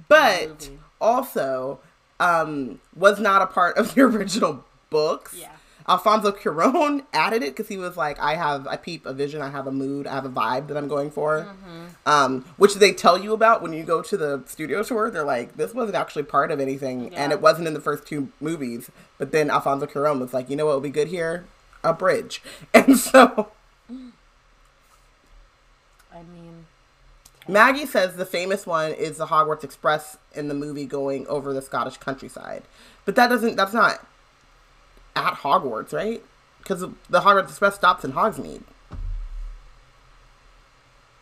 [0.08, 1.80] but also
[2.18, 5.34] um, was not a part of the original books.
[5.34, 5.48] Yeah.
[5.88, 9.50] Alfonso Cuarón added it because he was like, I have, I peep a vision, I
[9.50, 11.42] have a mood, I have a vibe that I'm going for.
[11.42, 11.86] Mm-hmm.
[12.06, 15.10] Um, which they tell you about when you go to the studio tour.
[15.10, 18.32] They're like, this wasn't actually part of anything, and it wasn't in the first two
[18.40, 18.90] movies.
[19.18, 21.44] But then Alfonso Cuarón was like, you know what would be good here?
[21.84, 22.42] A bridge.
[22.74, 23.50] And so
[26.20, 26.66] I mean,
[27.48, 31.62] Maggie says the famous one is the Hogwarts Express in the movie going over the
[31.62, 32.62] Scottish countryside.
[33.04, 34.06] But that doesn't, that's not
[35.20, 36.22] at Hogwarts, right?
[36.58, 38.62] Because the Hogwarts Express stops in Hogsmeade.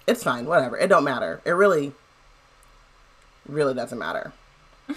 [0.06, 0.78] It's fine, whatever.
[0.78, 1.40] It don't matter.
[1.44, 1.92] It really,
[3.46, 4.32] really doesn't matter.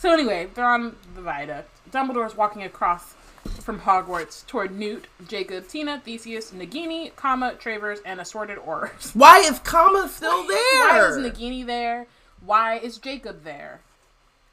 [0.00, 1.68] So anyway, they're on the viaduct.
[1.90, 3.12] Dumbledore's walking across
[3.60, 9.10] from Hogwarts toward Newt, Jacob, Tina, Theseus, Nagini, Kama, Travers, and assorted Aurors.
[9.14, 10.88] Why is Kama still there?
[10.88, 12.06] Why is Nagini there?
[12.42, 13.82] Why is Jacob there?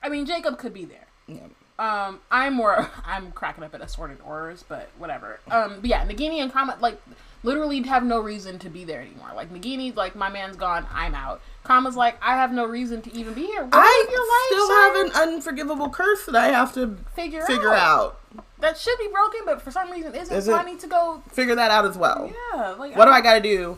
[0.03, 1.07] I mean, Jacob could be there.
[1.27, 1.47] Yeah.
[1.79, 5.39] Um, I'm more, I'm cracking up at assorted Aurors, but whatever.
[5.51, 6.99] Um, but yeah, Nagini and Kama, like,
[7.43, 9.29] literally have no reason to be there anymore.
[9.35, 11.41] Like, Nagini's like, my man's gone, I'm out.
[11.63, 13.63] Kama's like, I have no reason to even be here.
[13.63, 14.73] What I life, still sir?
[14.73, 14.95] have
[15.27, 18.19] an unforgivable curse that I have to figure, figure out.
[18.59, 20.35] that should be broken, but for some reason isn't.
[20.35, 20.55] Is so?
[20.55, 21.21] I need to go.
[21.29, 22.31] Figure that out as well.
[22.53, 23.77] Yeah, like What do I gotta do?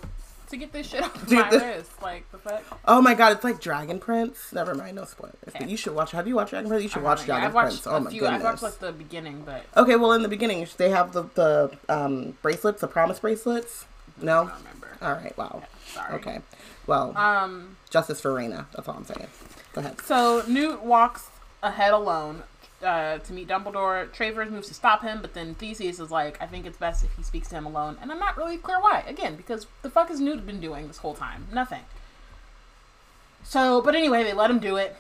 [0.50, 2.02] To get this shit off Dude, my the- wrist?
[2.02, 2.64] Like the fuck.
[2.86, 4.52] Oh my god, it's like Dragon Prince.
[4.54, 5.36] Never mind, no spoilers.
[5.48, 5.60] Okay.
[5.60, 6.12] But you should watch.
[6.12, 6.84] Have you watched Dragon Prince?
[6.84, 7.88] You should watch Yeah, Dragon I've Prince.
[7.88, 8.20] Oh my few.
[8.22, 8.40] goodness.
[8.40, 11.72] I've watched like the beginning, but Okay, well in the beginning they have the the
[11.90, 13.86] um, bracelets, the promise bracelets.
[14.22, 14.44] I No.
[14.46, 14.88] don't remember.
[15.02, 15.38] All right.
[15.38, 15.64] Wow.
[15.94, 16.14] Sorry.
[16.16, 16.40] Okay.
[16.88, 17.78] Well, Um.
[17.90, 18.66] justice for Raina.
[18.76, 19.28] That's all I'm saying.
[19.74, 20.02] Go ahead.
[20.02, 21.28] So Newt walks
[21.64, 22.44] ahead alone
[22.84, 24.12] uh, to meet Dumbledore.
[24.14, 27.16] Travers moves to stop him, but then Theseus is like, "I think it's best if
[27.16, 29.04] he speaks to him alone." And I'm not really clear why.
[29.08, 31.48] Again, because the fuck has Newt been doing this whole time?
[31.52, 31.84] Nothing.
[33.44, 34.96] So, but anyway, they let him do it.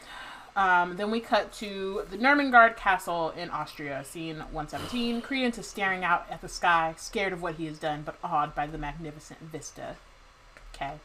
[0.55, 5.21] Um, then we cut to the Nurmengard Castle in Austria, scene 117.
[5.21, 8.55] Credence is staring out at the sky, scared of what he has done, but awed
[8.55, 9.95] by the magnificent vista.
[10.73, 10.95] Okay.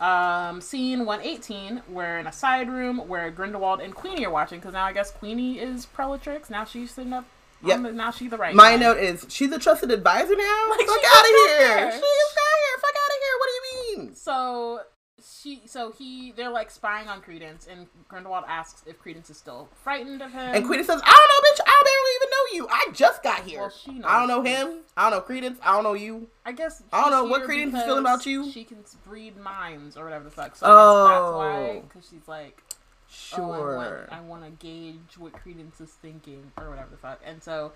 [0.00, 4.72] Um, scene 118, we're in a side room where Grindelwald and Queenie are watching, because
[4.74, 6.48] now I guess Queenie is Prelatrix.
[6.50, 7.24] Now she's sitting up.
[7.64, 7.82] Yep.
[7.82, 8.54] the- now she's the right.
[8.54, 8.76] My guy.
[8.76, 10.66] note is she's a trusted advisor now.
[10.70, 11.90] Like, Fuck out of here.
[11.90, 12.78] She just got here.
[12.80, 13.34] Fuck out of here.
[13.38, 14.14] What do you mean?
[14.14, 14.80] So
[15.22, 19.68] she, so he, they're like spying on Credence, and Grindelwald asks if Credence is still
[19.82, 20.54] frightened of him.
[20.54, 21.60] And Queenie says, I don't know, bitch.
[21.66, 22.68] I barely even know you.
[22.70, 23.60] I just got here.
[23.60, 24.78] Well, she I don't know him.
[24.96, 25.58] I don't know Credence.
[25.62, 26.28] I don't know you.
[26.46, 28.50] I guess I don't know what Credence is feeling about you.
[28.50, 30.56] She can breed minds or whatever the fuck.
[30.56, 31.38] So I guess that's Oh.
[31.38, 32.76] why, because she's like oh,
[33.10, 34.06] Sure.
[34.10, 37.20] oh, I want to gauge what Credence is thinking or whatever the fuck.
[37.24, 37.72] And so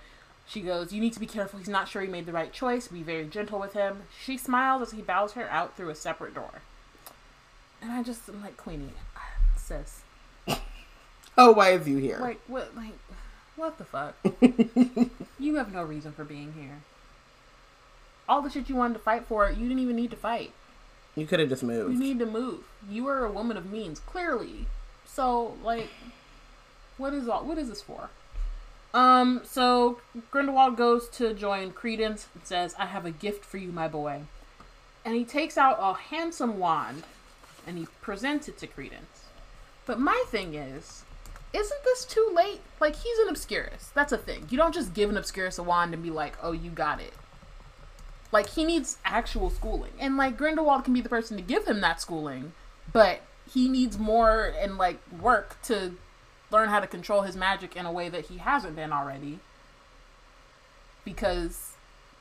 [0.46, 1.58] she goes, "You need to be careful.
[1.58, 2.88] He's not sure he made the right choice.
[2.88, 6.34] Be very gentle with him." She smiles as he bows her out through a separate
[6.34, 6.62] door.
[7.82, 8.92] And I just am like, Queenie,
[9.56, 10.02] sis,
[11.36, 12.18] oh, why is you here?
[12.20, 12.92] like what, like
[13.56, 14.14] what the fuck?
[15.38, 16.80] you have no reason for being here.
[18.28, 20.52] All the shit you wanted to fight for, you didn't even need to fight.
[21.16, 21.92] you could have just moved.
[21.92, 22.60] You need to move.
[22.88, 24.66] You are a woman of means, clearly.
[25.04, 25.90] So, like,
[26.96, 27.44] what is all?
[27.44, 28.10] What is this for?
[28.94, 29.42] Um.
[29.44, 29.98] So
[30.30, 34.22] Grindelwald goes to join Credence and says, "I have a gift for you, my boy."
[35.04, 37.02] And he takes out a handsome wand,
[37.66, 39.24] and he presents it to Credence.
[39.86, 41.04] But my thing is,
[41.52, 42.60] isn't this too late?
[42.80, 43.92] Like, he's an Obscurus.
[43.94, 44.46] That's a thing.
[44.50, 47.12] You don't just give an Obscurus a wand and be like, "Oh, you got it."
[48.32, 51.82] Like he needs actual schooling, and like Grindelwald can be the person to give him
[51.82, 52.52] that schooling,
[52.90, 53.20] but
[53.52, 55.92] he needs more and like work to
[56.50, 59.38] learn how to control his magic in a way that he hasn't been already.
[61.04, 61.72] Because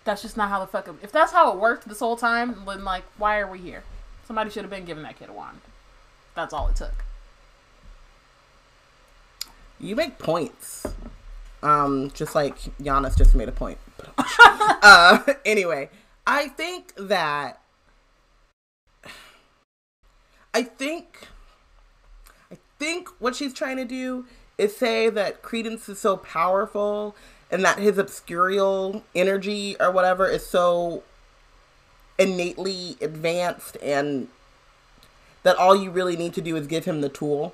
[0.04, 0.89] that's just not how the fuck.
[1.01, 3.84] If that's how it worked this whole time, then like, why are we here?
[4.25, 5.62] Somebody should have been giving that kid a wand.
[6.36, 7.03] That's all it took.
[9.79, 10.86] You make points.
[11.63, 13.77] Um, just like Giannis just made a point.
[14.17, 15.89] uh, anyway,
[16.25, 17.60] I think that
[20.53, 21.27] I think
[22.51, 24.25] I think what she's trying to do
[24.57, 27.15] is say that Credence is so powerful
[27.49, 31.03] and that his obscurial energy or whatever is so
[32.17, 34.28] innately advanced and
[35.43, 37.54] that all you really need to do is give him the tool.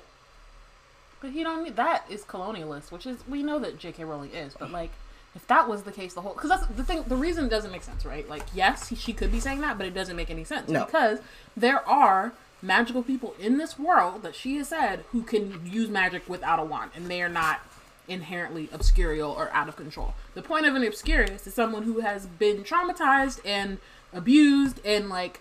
[1.20, 4.04] But he don't need that is colonialist, which is we know that J.K.
[4.04, 4.90] Rowling is, but like
[5.34, 7.02] if that was the case, the whole because that's the thing.
[7.06, 8.28] The reason doesn't make sense, right?
[8.28, 10.84] Like yes, he, she could be saying that, but it doesn't make any sense No.
[10.84, 11.18] because
[11.56, 16.28] there are magical people in this world that she has said who can use magic
[16.28, 17.60] without a wand, and they are not
[18.08, 20.14] inherently obscurial or out of control.
[20.34, 23.78] The point of an obscurus is someone who has been traumatized and
[24.12, 25.40] abused and like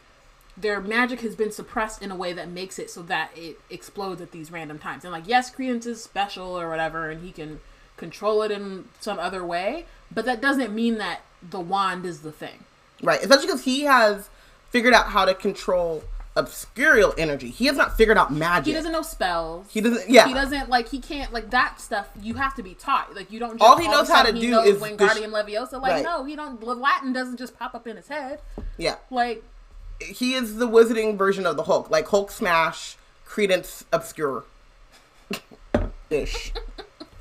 [0.58, 4.22] their magic has been suppressed in a way that makes it so that it explodes
[4.22, 5.04] at these random times.
[5.04, 7.60] And like, yes, Credence is special or whatever, and he can
[7.96, 12.32] control it in some other way, but that doesn't mean that the wand is the
[12.32, 12.64] thing.
[13.04, 13.20] Right.
[13.22, 14.30] Especially because he has
[14.72, 16.04] figured out how to control
[16.38, 17.50] obscurial energy.
[17.50, 18.68] He has not figured out magic.
[18.68, 19.66] He doesn't know spells.
[19.70, 20.28] He doesn't- yeah.
[20.28, 20.88] He doesn't like.
[20.90, 22.08] He can't like that stuff.
[22.22, 23.14] You have to be taught.
[23.16, 23.54] Like you don't.
[23.58, 25.82] Just, All he of knows how to he do knows is Wingardium dis- Leviosa.
[25.82, 26.04] Like Right.
[26.04, 26.64] no, he don't.
[26.64, 28.40] Latin doesn't just pop up in his head.
[28.78, 28.96] Yeah.
[29.12, 29.44] Like
[30.00, 31.90] He is the wizarding version of the Hulk.
[31.90, 34.46] Like Hulk Smash, Credence Obscure.
[36.10, 36.54] Ish.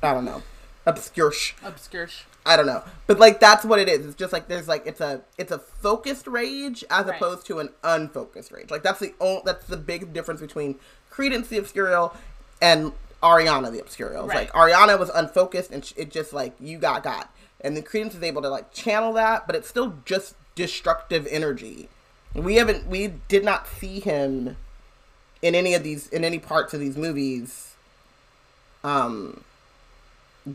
[0.03, 0.41] I don't know.
[0.87, 1.33] Obscure.
[1.63, 2.09] obscure.
[2.45, 2.81] I don't know.
[3.07, 4.05] But like that's what it is.
[4.05, 7.15] It's just like there's like it's a it's a focused rage as Right.
[7.15, 8.71] opposed to an unfocused rage.
[8.71, 12.15] Like that's the only that's the big difference between Credence the Obscurial
[12.61, 14.27] and Ariana the Obscurial.
[14.27, 14.51] Right.
[14.51, 17.33] Like Ariana was unfocused and it just like you got got.
[17.59, 21.89] And then Credence is able to like channel that, but it's still just destructive energy.
[22.33, 24.55] We haven't we did not see him
[25.41, 27.73] in any of these in any parts of these movies
[28.83, 29.43] um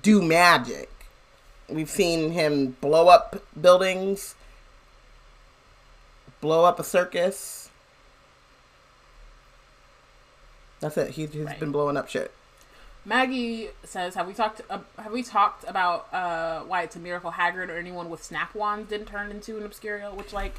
[0.01, 0.89] do magic.
[1.69, 4.35] We've seen him blow up buildings,
[6.41, 7.71] blow up a circus.
[10.81, 11.11] That's it.
[11.11, 11.61] He, he's Right.
[11.61, 12.33] been blowing up shit.
[13.05, 14.61] Maggie says, "Have we talked?
[14.71, 18.55] Uh, have we talked about uh, why it's a miracle Hagrid or anyone with snap
[18.55, 20.15] wands didn't turn into an Obscurial?
[20.15, 20.55] Which, like,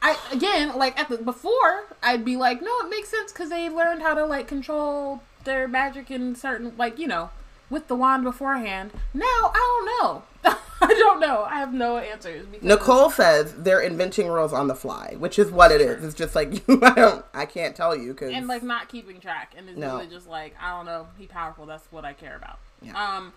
[0.00, 3.68] I again, like at the before, I'd be like, no, it makes sense because they
[3.68, 7.30] learned how to like control their magic in certain, like, you know,
[7.70, 8.90] with the wand beforehand.
[9.14, 10.22] Now I don't know.
[10.82, 11.44] I don't know.
[11.44, 12.46] I have no answers.
[12.46, 16.02] Because Nicole says they're inventing rules on the fly, which is what it is.
[16.02, 19.54] It's just like I don't, I can't tell you because and like not keeping track
[19.56, 19.96] and it's No.
[19.96, 22.92] really just like i don't know he powerful that's what i care about Yeah.
[23.16, 23.32] um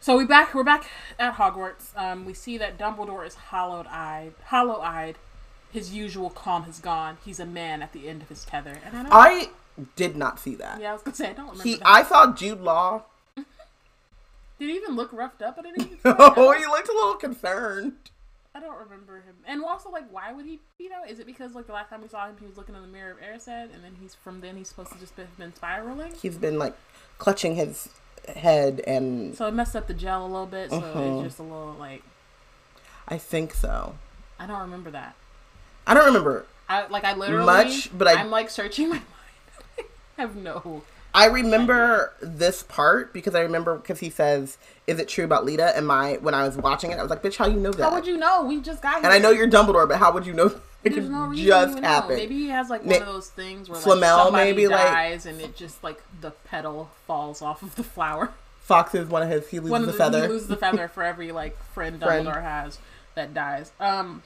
[0.00, 0.86] so we back we're back
[1.18, 5.16] at hogwarts um we see that dumbledore is hollow-eyed hollow-eyed
[5.70, 8.96] his usual calm has gone he's a man at the end of his tether and
[8.96, 9.48] i don't I
[9.96, 10.80] did not see that.
[10.80, 11.86] yeah i was gonna say i don't remember He, that.
[11.86, 13.02] I saw Jude Law.
[14.66, 16.00] Did he even look roughed up at any point?
[16.04, 17.92] Oh, he looked a little concerned.
[18.54, 21.54] i don't remember him and also like why would he be though is it because
[21.54, 23.48] like the last time we saw him he was looking in the mirror of Erised,
[23.74, 26.74] and then he's from then he's supposed to just have been spiraling He's been like
[27.18, 27.88] clutching his
[28.36, 31.14] head, and so it messed up the gel a little bit so Mhm.
[31.24, 32.02] it's just a little like
[33.08, 33.96] I think so.
[34.38, 35.14] I don't remember that.
[35.86, 36.46] I don't remember.
[36.68, 38.94] I like I literally Much, but I- I'm like searching my
[39.76, 39.88] mind.
[40.18, 40.82] I have no.
[41.14, 45.76] I remember this part because I remember because he says, "Is it true about Leta?"
[45.76, 47.82] And my when I was watching it, I was like, "Bitch, how you know that?"
[47.82, 48.44] How would you know?
[48.44, 49.04] We just got here.
[49.04, 50.54] and I know you're Dumbledore, but how would you know?
[50.84, 51.88] It There's no reason just you would know.
[51.88, 52.16] happen.
[52.16, 55.26] Maybe he has like one of those things where like Flamel, somebody maybe, like- dies
[55.26, 58.32] and it just like the petal falls off of the flower.
[58.62, 59.48] Fawkes is one of his.
[59.48, 60.22] He loses One the the, feather.
[60.22, 62.26] He loses the feather for every like friend Friend.
[62.26, 62.78] Dumbledore has
[63.14, 63.70] that dies.
[63.78, 64.22] Um,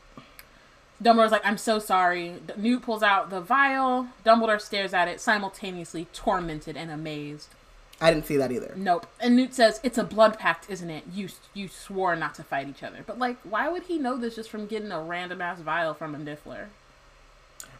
[1.02, 2.34] Dumbledore's like, I'm so sorry.
[2.56, 4.08] Newt pulls out the vial.
[4.24, 7.48] Dumbledore stares at it, simultaneously tormented and amazed.
[8.00, 8.74] I didn't see that either.
[8.76, 9.06] Nope.
[9.20, 11.04] And Newt says, "It's a blood pact, isn't it?
[11.14, 14.36] You you swore not to fight each other." But like, why would he know this
[14.36, 16.66] just from getting a random ass vial from a Niffler?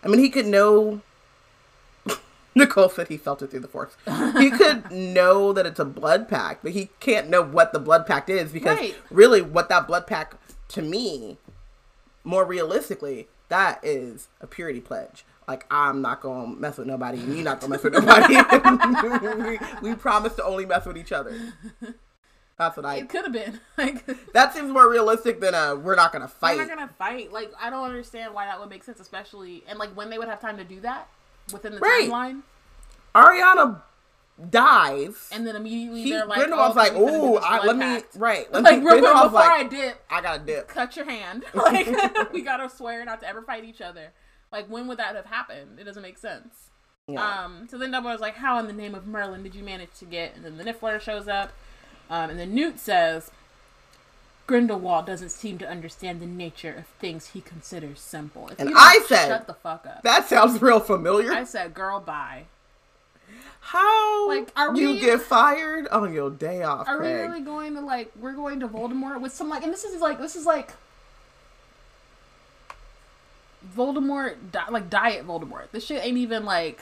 [0.02, 1.02] I mean, he could know.
[2.54, 3.94] Nicole said he felt it through the force.
[4.38, 8.06] He could know that it's a blood pact, but he can't know what the blood
[8.06, 8.94] pact is because Right.
[9.10, 10.36] really, what that blood pact
[10.68, 11.36] to me,
[12.26, 15.24] more realistically, that is a purity pledge.
[15.48, 18.34] Like I'm not gonna mess with nobody, and you're not gonna mess with nobody.
[19.82, 21.38] we, we promise to only mess with each other.
[22.58, 22.96] That's what I.
[22.96, 24.04] It could have been like.
[24.32, 26.56] That seems more realistic than a we're not gonna fight.
[26.56, 27.32] We're not gonna fight.
[27.32, 30.28] Like, I don't understand why that would make sense, especially and like when they would
[30.28, 31.06] have time to do that
[31.52, 32.08] within the Right.
[32.10, 32.42] timeline,
[33.14, 33.82] Ariana
[34.50, 35.28] dies.
[35.32, 37.76] and then immediately he, they're like, Grindelwald's oh, like, we finna do ooh, I, let
[37.76, 38.52] me right.
[38.52, 40.68] Let Like me, real quick before like, I dip, I gotta dip.
[40.68, 41.44] cut your hand.
[41.54, 44.12] Like we gotta swear not to ever fight each other.
[44.52, 45.78] Like when would that have happened?
[45.80, 46.70] It doesn't make sense.
[47.08, 47.44] Yeah.
[47.44, 50.04] Um, so then Dumbledore's like, "How in the name of Merlin did you manage to
[50.04, 51.52] get?" And then the Niffler shows up,
[52.10, 53.30] um, and then Newt says,
[54.46, 59.00] "Grindelwald doesn't seem to understand the nature of things he considers simple." If And I
[59.06, 61.32] said- "Shut the fuck up." that sounds real familiar.
[61.32, 62.46] I said, "Girl, bye."
[63.70, 67.28] How Like, are you we- get fired on your day off, Are we Craig?
[67.30, 68.12] really going to like?
[68.20, 70.72] We're going to Voldemort with some like, and this is like, this is like.
[73.76, 75.70] Voldemort, di- like diet Voldemort.
[75.72, 76.80] This shit ain't even like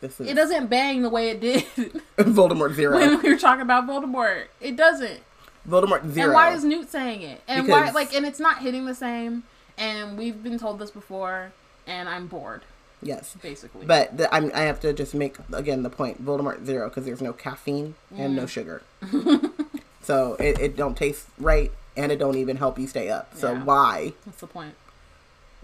[0.00, 1.64] This is it doesn't bang the way it did
[2.16, 2.98] Voldemort zero.
[2.98, 4.44] when we were talking about Voldemort.
[4.60, 5.20] It doesn't.
[5.68, 6.24] Voldemort zero.
[6.28, 7.42] And why is Newt saying it?
[7.46, 9.42] And why like and it's not hitting the same.
[9.76, 11.52] And we've been told this before,
[11.86, 12.62] and I'm bored
[13.02, 13.84] yes, basically.
[13.86, 16.24] but the, I'm, I have to just make again the point.
[16.24, 18.36] Voldemort zero because there's no caffeine and Mm.
[18.36, 18.82] no sugar,
[20.02, 23.32] so it, it don't taste right and it don't even help you stay up.
[23.36, 23.64] So Yeah.
[23.64, 24.12] why?
[24.24, 24.74] What's the point?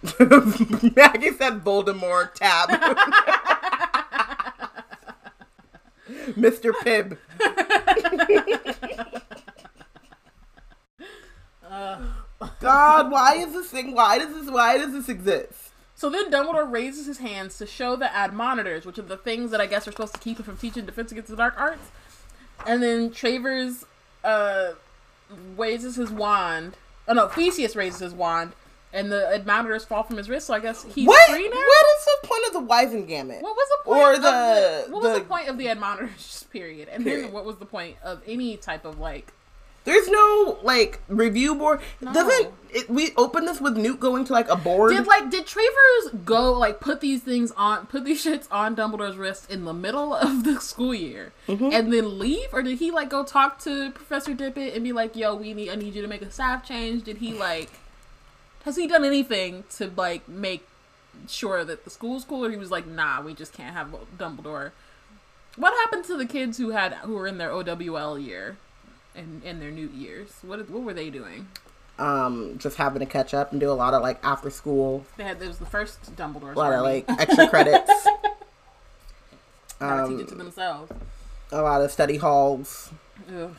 [0.96, 2.68] Maggie said Voldemort tab.
[6.38, 6.72] Mr.
[6.84, 7.16] Pibb.
[12.60, 13.94] God, why is this thing?
[13.94, 14.50] Why does this?
[14.50, 15.67] Why does this exist?
[15.98, 19.60] So then Dumbledore raises his hands to show the admonitors, which are the things that
[19.60, 21.88] I guess are supposed to keep him from teaching Defense Against the Dark Arts.
[22.68, 23.84] And then Travers
[24.22, 24.74] uh,
[25.56, 26.76] raises his wand.
[27.08, 28.52] Oh no, Theseus raises his wand,
[28.92, 30.46] and the admonitors fall from his wrist.
[30.46, 31.30] So I guess he's What?
[31.30, 31.56] free now.
[31.56, 33.42] What is the point of the Wizengamot?
[33.42, 34.30] What was the point Or of the-
[34.86, 36.88] the, what was the- the point of the admonitors period?
[36.90, 37.24] And Period.
[37.26, 39.32] then what was the point of any type of like
[39.88, 41.80] There's no like review board.
[42.00, 42.12] No.
[42.12, 44.92] Doesn't it, we open this with Newt going to like a board?
[44.92, 49.16] Did like did Travers go like put these things on put these shits on Dumbledore's
[49.16, 51.70] wrist in the middle of the school year Mm-hmm.
[51.72, 55.16] and then leave or did he like go talk to Professor Dippet and be like,
[55.16, 57.70] "Yo, we need I need you to make a staff change." Did he like
[58.64, 60.66] has he done anything to like make
[61.26, 64.72] sure that the school's cool or he was like, "Nah, we just can't have Dumbledore."
[65.56, 68.58] What happened to the kids who had who were in their OWL year
[69.18, 70.30] and in their new years?
[70.42, 71.48] What what were they doing?
[71.98, 75.24] um, just having to catch up and do a lot of like after school, They
[75.24, 77.90] had it was the first Dumbledore's a lot of like extra credits,
[79.80, 80.92] Gotta teach um, it to themselves.
[81.52, 82.90] a lot of study halls.
[83.36, 83.54] Ugh.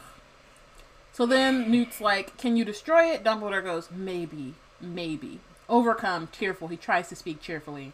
[1.14, 6.78] So then Newt's like, "Can you destroy it?" Dumbledore goes, "Maybe, maybe." Overcome, tearful, he
[6.78, 7.92] tries to speak cheerfully.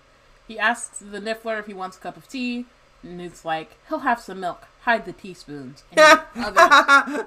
[0.48, 2.66] He asks the Niffler if he wants a cup of tea.
[3.06, 4.68] Newt's like, "He'll have some milk.
[4.82, 7.24] Hide the teaspoons." And other,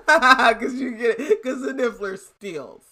[0.55, 1.43] Because you get it.
[1.43, 2.85] Because the Niffler steals.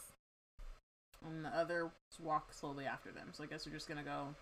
[1.27, 3.29] and the other walk slowly after them.
[3.33, 4.35] So I guess we're just gonna go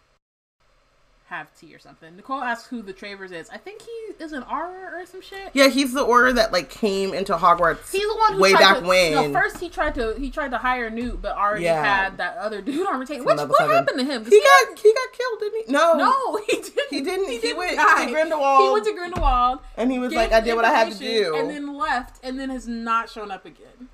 [1.28, 2.16] have tea or something.
[2.16, 3.48] Nicole asks who the Travers is.
[3.48, 5.50] I think he is an Auror or some shit.
[5.54, 7.90] Yeah, he's the Auror that like came into Hogwarts.
[7.90, 9.12] He's the one who way tried back to, when.
[9.12, 11.82] No, first he tried to he tried to hire Newt, but already Yeah.
[11.82, 13.24] had that other dude on retainer.
[13.24, 13.74] Which what seven.
[13.74, 14.24] happened to him?
[14.26, 15.72] he got he got killed, didn't he?
[15.72, 16.74] No, no, he didn't.
[16.90, 17.30] he didn't.
[17.30, 18.04] He, didn't went die.
[18.04, 18.62] to Grindelwald.
[18.68, 21.34] He went to Grindelwald, and he was like, "I did what I had to do."
[21.36, 23.88] and then left, and then has not shown up again.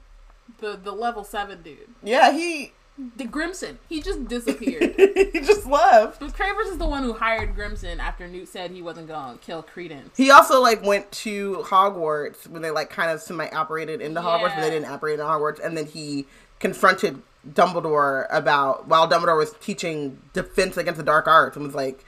[0.58, 3.16] The the level seven dude, yeah, he Mm-hmm.
[3.16, 4.94] the Grimmson, he just disappeared.
[4.96, 6.20] he just left.
[6.20, 9.44] but Travers is the one who hired Grimmson after Newt said he wasn't going to
[9.44, 10.16] kill Credence.
[10.16, 14.54] He also like went to Hogwarts when they like kind of semi apparated into Hogwarts,
[14.54, 15.64] but they didn't apparate in Hogwarts.
[15.64, 16.26] And then he
[16.58, 22.04] confronted Dumbledore about while Dumbledore was teaching defense against the dark arts, and was like,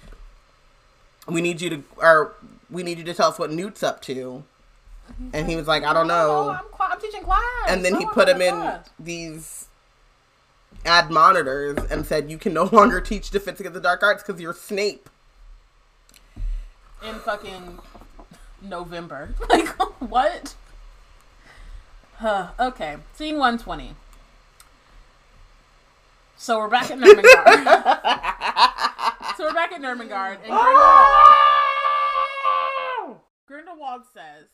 [1.26, 2.34] "We need you to, or
[2.70, 4.44] we need you to tell us what Newt's up to."
[5.32, 6.14] And he was like, "I don't Oh,
[6.44, 7.40] know." I'm, cla- I'm teaching class.
[7.68, 8.90] And then he put him in class.
[8.98, 9.68] these
[10.84, 14.54] admonitors and said you can no longer teach defense against the dark arts because you're
[14.54, 15.08] Snape.
[17.06, 17.78] in fucking
[18.60, 19.34] November.
[19.48, 19.68] Like
[20.00, 20.54] what?
[22.16, 23.94] Huh, okay, scene one twenty.
[26.36, 27.64] So we're back at Nurmengard.
[29.36, 31.52] so we're back at Nurmengard, and Grindelwald, ah!
[33.46, 34.46] Grindelwald says,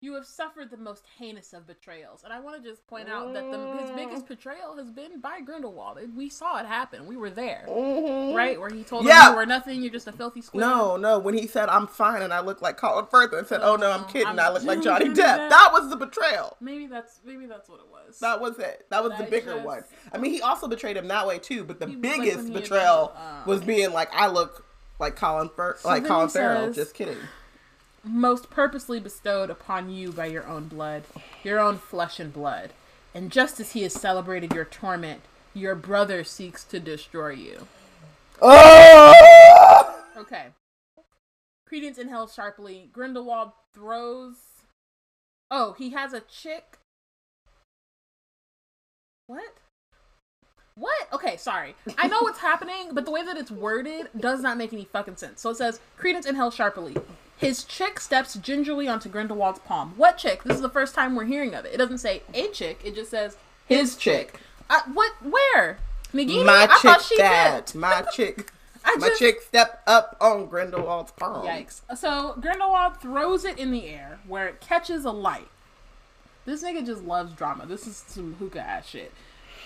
[0.00, 3.32] "You have suffered the most heinous of betrayals." And I want to just point out
[3.34, 5.98] that the, his biggest betrayal has been by Grindelwald.
[6.16, 7.06] We saw it happen.
[7.06, 8.58] We were there, right?
[8.60, 9.82] Where he told him you were nothing.
[9.82, 10.60] You're just a filthy squib.
[10.60, 11.18] No, no.
[11.18, 13.90] When he said I'm fine and I look like Colin Firth and said, "Oh no,
[13.90, 14.26] I'm kidding.
[14.28, 16.56] I'm I look like Johnny Depp." Depp." That was the betrayal.
[16.60, 18.18] Maybe that's maybe that's what it was.
[18.20, 18.86] That was it.
[18.90, 19.84] That was the That bigger just- one.
[20.12, 21.64] I mean, he also betrayed him that way too.
[21.64, 24.64] But the like biggest had betrayal uh, was being like, "I look
[24.98, 27.16] like Colin Firth, So like Colin Farrell." says- Just kidding.
[28.06, 31.04] Most purposely bestowed upon you by your own blood,
[31.42, 32.70] your own flesh and blood.
[33.14, 35.22] And just as he has celebrated your torment,
[35.54, 37.66] your brother seeks to destroy you.
[38.40, 40.04] Oh!
[40.16, 40.46] Okay.
[41.66, 42.90] Credence inhales sharply.
[42.92, 44.36] Grindelwald throws.
[45.50, 46.78] Oh, he has a chick.
[49.26, 49.56] What?
[50.76, 51.08] What?
[51.12, 51.74] Okay, sorry.
[51.98, 55.16] I know what's happening, but the way that it's worded does not make any fucking
[55.16, 55.40] sense.
[55.40, 56.96] So it says, Credence inhales sharply.
[57.38, 59.94] His chick steps gingerly onto Grindelwald's palm.
[59.96, 60.42] What chick?
[60.44, 61.72] This is the first time we're hearing of it.
[61.74, 64.38] It doesn't say a chick, it just says his chick.
[64.68, 65.12] Uh, what?
[65.22, 65.78] Where?
[66.12, 66.44] Nagini?
[66.44, 67.72] My I chick thought she dad.
[67.74, 68.50] My chick.
[68.84, 71.46] I My just- chick step up on Grindelwald's palm.
[71.46, 71.80] Yikes.
[71.96, 75.48] So Grindelwald throws it in the air where it catches a light.
[76.44, 77.66] This nigga just loves drama.
[77.66, 79.12] This is some hookah ass shit.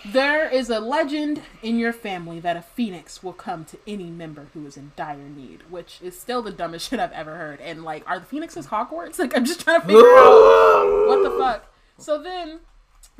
[0.05, 4.47] There is a legend in your family that a phoenix will come to any member
[4.55, 7.61] who is in dire need, which is still the dumbest shit I've ever heard.
[7.61, 9.19] And like, are the phoenixes Hogwarts?
[9.19, 11.73] Like, I'm just trying to figure out what the fuck.
[11.99, 12.61] So then,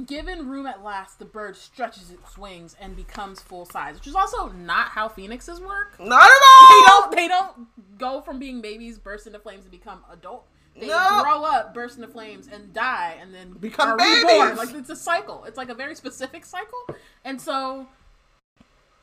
[0.07, 4.15] given room at last, the bird stretches its wings and becomes full size, which is
[4.15, 6.71] also not how phoenixes work Not at all.
[6.71, 10.47] they don't they don't go from being babies burst into flames and become adult
[10.79, 11.21] they No.
[11.23, 14.57] grow up burst into flames and die and then Become reborn.
[14.57, 15.45] Like it's a cycle.
[15.45, 16.79] It's like a very specific cycle.
[17.25, 17.87] And so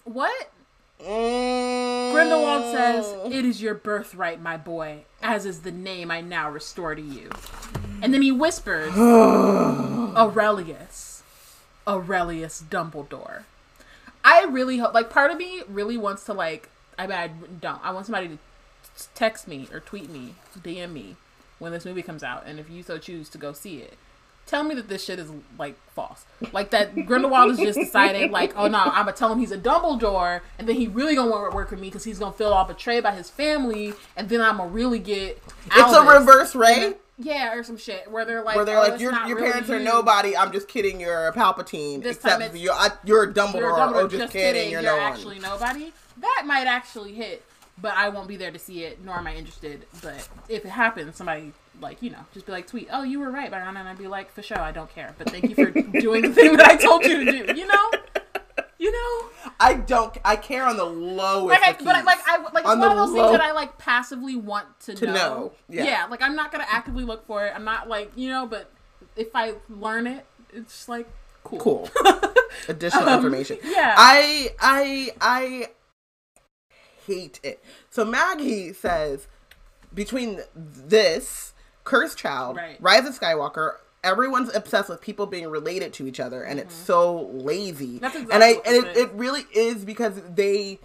[0.04, 0.52] what
[1.00, 2.12] Mm.
[2.12, 6.96] grindelwald says it is your birthright my boy as is the name i now restore
[6.96, 7.30] to you.
[8.02, 8.94] And then he whispers
[10.18, 11.22] aurelius.
[11.88, 13.44] Aurelius dumbledore.
[14.24, 17.28] I really hope, like, part of me really wants to, like, I mean, I
[17.62, 17.80] don't.
[17.84, 18.38] I want somebody to
[19.16, 21.16] text me or tweet me, DM me
[21.60, 23.98] when this movie comes out, and if you so choose to go see it,
[24.46, 26.26] tell me that this shit is like false.
[26.52, 29.58] Like that Grindelwald has just decided, like, oh no, I'm gonna tell him he's a
[29.58, 32.50] Dumbledore, and then he really gonna want to work with me because he's gonna feel
[32.50, 35.42] all betrayed by his family, and then I'm gonna really get.
[35.68, 36.96] It's a reverse Rey.
[37.20, 39.70] Yeah, or some shit where they're like, Where they're oh, like, your your really parents
[39.72, 40.38] are nobody.
[40.38, 41.00] I'm just kidding.
[41.00, 42.04] You're a Palpatine.
[42.04, 43.56] This except you're I, you're a Dumbledore.
[43.56, 44.70] You're a Dumbledore, Oh, just, kidding.
[44.70, 45.04] You're, no one.
[45.04, 45.94] actually nobody.
[46.18, 47.44] That might actually hit,
[47.82, 49.86] but I won't be there to see it, nor am I interested.
[50.02, 53.30] But if it happens, somebody like you know, just be like, tweet, oh, you were
[53.30, 55.70] right, Byron, and I'd be like, for sure, I don't care, but thank you for
[56.00, 57.54] doing the thing that I told you to do.
[57.56, 57.92] You know,
[58.80, 60.16] you know, I don't.
[60.26, 61.60] I care on the lowest.
[61.62, 63.42] like, I, but I, like I like it's On one of those low- things that
[63.42, 65.14] I like passively want to, To know.
[65.14, 66.08] know, yeah.
[66.10, 67.54] like I'm not gonna actively look for it.
[67.56, 68.72] I'm not like you know, but
[69.16, 71.08] if I learn it, it's just like
[71.44, 71.60] cool.
[71.60, 71.90] cool.
[72.68, 73.58] Additional Um, information.
[73.64, 73.94] yeah.
[73.98, 75.68] I I I
[77.08, 77.64] hate it.
[77.90, 79.28] So Maggie says
[79.94, 81.54] between this
[81.84, 82.78] Cursed Child, Right.
[82.82, 87.30] Rise of Skywalker, everyone's obsessed with people being related to each other, and it's so
[87.34, 88.00] lazy.
[88.00, 88.32] Mm-hmm.
[88.32, 90.80] And I and it, it really is because they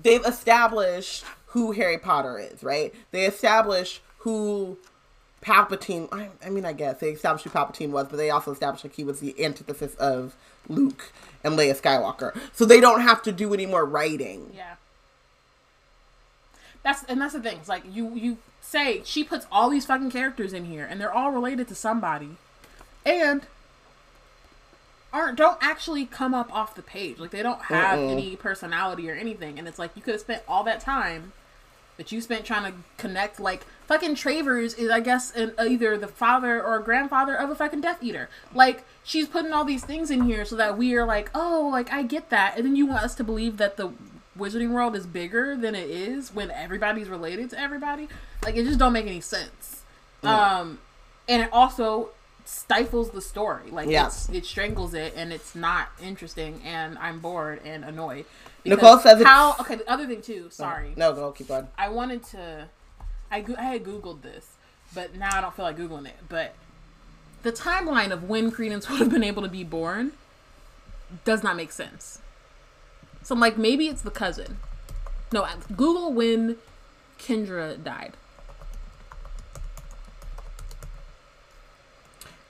[0.00, 2.94] they've established who Harry Potter is, right?
[3.10, 4.78] They established who
[5.42, 6.08] Palpatine.
[6.12, 8.94] I, I mean, I guess they established who Palpatine was, but they also established like
[8.94, 10.34] he was the antithesis of
[10.68, 11.12] Luke
[11.44, 12.36] and Leia Skywalker.
[12.52, 14.52] So they don't have to do any more writing.
[14.54, 14.74] Yeah.
[16.84, 17.56] That's and that's the thing.
[17.58, 21.12] It's like you you say she puts all these fucking characters in here and they're
[21.12, 22.36] all related to somebody.
[23.04, 23.46] And
[25.12, 27.18] aren't don't actually come up off the page.
[27.18, 28.12] Like they don't have Mm-mm.
[28.12, 29.58] any personality or anything.
[29.58, 31.32] And it's like you could have spent all that time
[31.96, 35.96] that you spent trying to connect like fucking Travers is I guess an, uh, either
[35.96, 38.28] the father or grandfather of a fucking Death Eater.
[38.52, 41.92] Like she's putting all these things in here so that we are like, oh, like
[41.92, 43.92] I get that, and then you want us to believe that the
[44.38, 48.08] Wizarding World is bigger than it is when everybody's related to everybody.
[48.42, 49.82] Like it just don't make any sense.
[50.22, 50.78] Um,
[51.28, 52.10] and it also
[52.44, 53.70] stifles the story.
[53.70, 54.06] Like Yeah.
[54.06, 58.24] it's, it strangles it, and it's not interesting, and I'm bored and annoyed.
[58.64, 59.54] Nicole says it's- how.
[59.60, 60.48] Okay, the other thing too.
[60.50, 60.94] Sorry.
[60.96, 61.68] No, go keep on.
[61.78, 62.68] I wanted to.
[63.30, 64.46] I, go- I had Googled this,
[64.94, 66.16] but now I don't feel like Googling it.
[66.28, 66.54] But
[67.42, 70.12] the timeline of when Credence would have been able to be born
[71.24, 72.18] does not make sense.
[73.24, 74.58] So I'm like, maybe it's the cousin.
[75.32, 75.46] No,
[75.76, 76.56] Google when
[77.18, 78.12] Kendra died.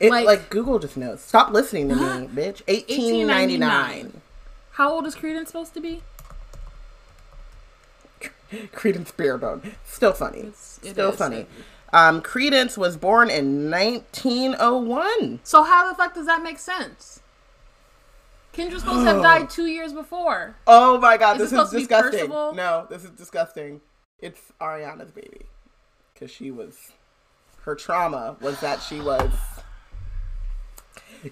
[0.00, 1.20] It Like- like, Google just knows.
[1.22, 2.02] Stop listening to me,
[2.34, 2.60] bitch.
[2.66, 4.20] 1899.
[4.72, 6.02] How old is Credence supposed to be?
[8.72, 9.74] Credence Barebone.
[9.86, 10.40] Still funny.
[10.40, 11.46] It's- it Still funny.
[11.92, 15.38] Um, Credence was born in 1901.
[15.44, 17.20] So how the fuck does that make sense?
[18.54, 20.56] Kendra's supposed to have died two years before.
[20.66, 22.30] Oh my god, Is this is supposed to be disgusting.
[22.30, 23.80] No, this is disgusting.
[24.18, 25.46] It's Ariana's baby.
[26.12, 26.92] Because she was.
[27.62, 29.32] Her trauma was that she was.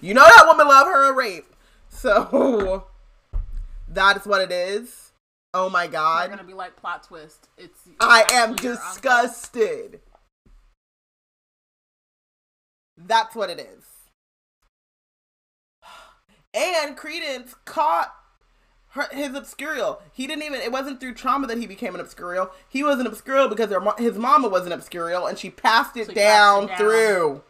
[0.01, 1.45] You know that woman love her a rape.
[1.89, 2.85] So.
[3.87, 5.11] That's what it is.
[5.53, 6.23] Oh my god.
[6.29, 7.49] They're gonna be like plot twist.
[7.57, 10.01] It's I am disgusted.
[12.97, 13.92] That's what it is.
[16.53, 18.13] And Credence caught
[18.89, 19.99] her, his obscurial.
[20.11, 20.61] He didn't even.
[20.61, 22.51] It wasn't through trauma that he became an obscurial.
[22.69, 26.05] He was an obscurial because mo- his mama was an obscurial, and she passed it,
[26.07, 26.77] So he passed down, it down.
[26.77, 27.41] through.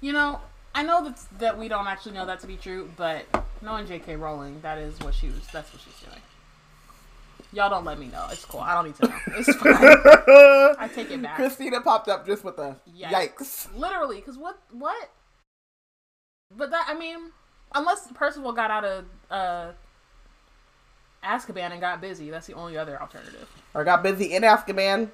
[0.00, 0.40] You know,
[0.74, 3.24] I know that that we don't actually know that to be true, but
[3.62, 4.16] knowing J.K.
[4.16, 5.46] Rowling, that is what she was.
[5.52, 6.20] That's what she's doing.
[7.52, 8.26] Y'all don't let me know.
[8.30, 8.60] It's cool.
[8.60, 9.16] I don't need to know.
[9.38, 9.74] It's fine.
[10.78, 11.36] I take it back.
[11.36, 13.10] Christina popped up just with a Yikes.
[13.10, 13.76] yikes.
[13.76, 14.58] Literally, because what?
[14.70, 15.10] What?
[16.56, 17.32] But that I mean,
[17.74, 19.72] unless Percival got out of uh,
[21.22, 23.48] Azkaban and got busy, that's the only other alternative.
[23.74, 25.08] Or got busy in Azkaban.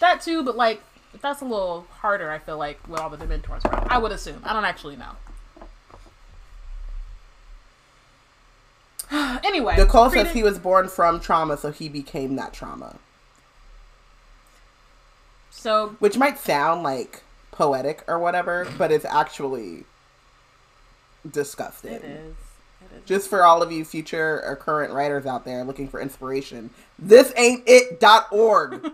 [0.00, 0.82] That too, but like
[1.20, 2.30] that's a little harder.
[2.30, 3.88] I feel like with all the Dementors around.
[3.90, 4.42] I would assume.
[4.44, 5.12] I don't actually know.
[9.44, 12.96] anyway, Nicole says he was born from trauma, so he became that trauma.
[15.50, 19.84] so which might sound like poetic or whatever, but it's actually
[21.32, 21.92] disgusting.
[21.92, 22.34] it is.
[22.82, 23.04] It is.
[23.04, 27.32] Just for all of you future or current writers out there looking for inspiration, this
[27.36, 28.82] ain't it dot org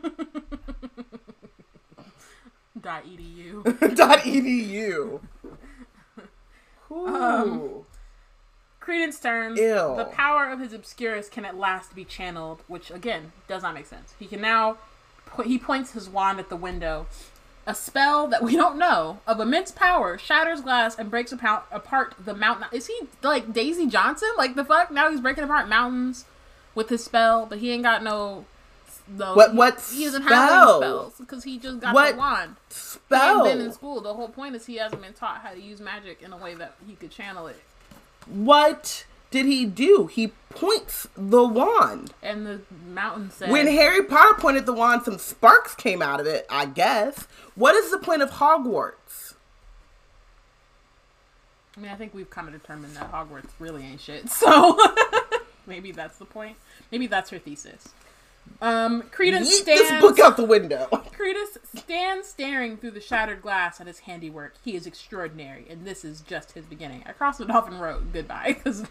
[2.80, 3.62] Dot edu.
[3.96, 5.20] dot edu.
[6.90, 7.84] Um,
[8.80, 9.58] Credence turns.
[9.58, 9.94] Ew.
[9.96, 13.86] The power of his Obscurus can at last be channeled, which again does not make
[13.86, 14.14] sense.
[14.18, 14.78] He can now.
[15.26, 17.06] Po- he points his wand at the window.
[17.64, 22.14] A spell that we don't know of immense power shatters glass and breaks apart, apart
[22.24, 22.66] the mountain.
[22.72, 24.30] Is he like Daisy Johnson?
[24.36, 24.90] Like the fuck?
[24.90, 26.24] Now he's breaking apart mountains
[26.74, 28.46] with his spell, but he ain't got no.
[29.08, 32.18] No, What- he- what he doesn't have any spells because he just got What the
[32.18, 32.56] wand.
[32.68, 33.46] He Spell.
[33.46, 34.00] ain't been in school.
[34.00, 36.54] The whole point is he hasn't been taught how to use magic in a way
[36.54, 37.60] that he could channel it.
[38.26, 40.06] What did he do?
[40.06, 42.12] He points the wand.
[42.22, 46.26] And the mountain said, When Harry Potter pointed the wand, some sparks came out of
[46.26, 47.26] it, I guess.
[47.56, 49.34] What is the point of Hogwarts?
[51.76, 54.28] I mean, I think we've kind of determined that Hogwarts really ain't shit.
[54.30, 54.78] So
[55.66, 56.56] maybe that's the point.
[56.92, 57.88] Maybe that's her thesis.
[58.60, 59.88] Um, Credence Yeet stands.
[59.88, 60.86] this book out the window.
[61.12, 64.54] Credence stands staring through the shattered glass at his handiwork.
[64.64, 67.04] He is extraordinary, and this is just his beginning.
[67.06, 68.84] I crossed it off and wrote goodbye because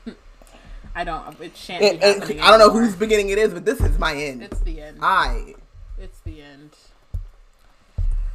[0.93, 1.39] I don't.
[1.41, 2.81] It shan't It- it- I don't know anymore.
[2.81, 4.43] whose beginning it is, but this is my end.
[4.43, 4.99] It's the end.
[5.01, 5.55] I
[5.97, 6.71] It's the end.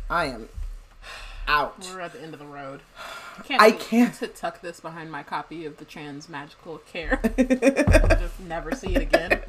[0.09, 0.49] I am
[1.49, 1.75] out.
[1.93, 2.81] We're at the end of the road.
[3.39, 3.63] I can't.
[3.63, 4.15] I can't.
[4.17, 7.21] to tuck this behind my copy of the Trans Magical Care.
[7.39, 9.43] I'll just never see it again.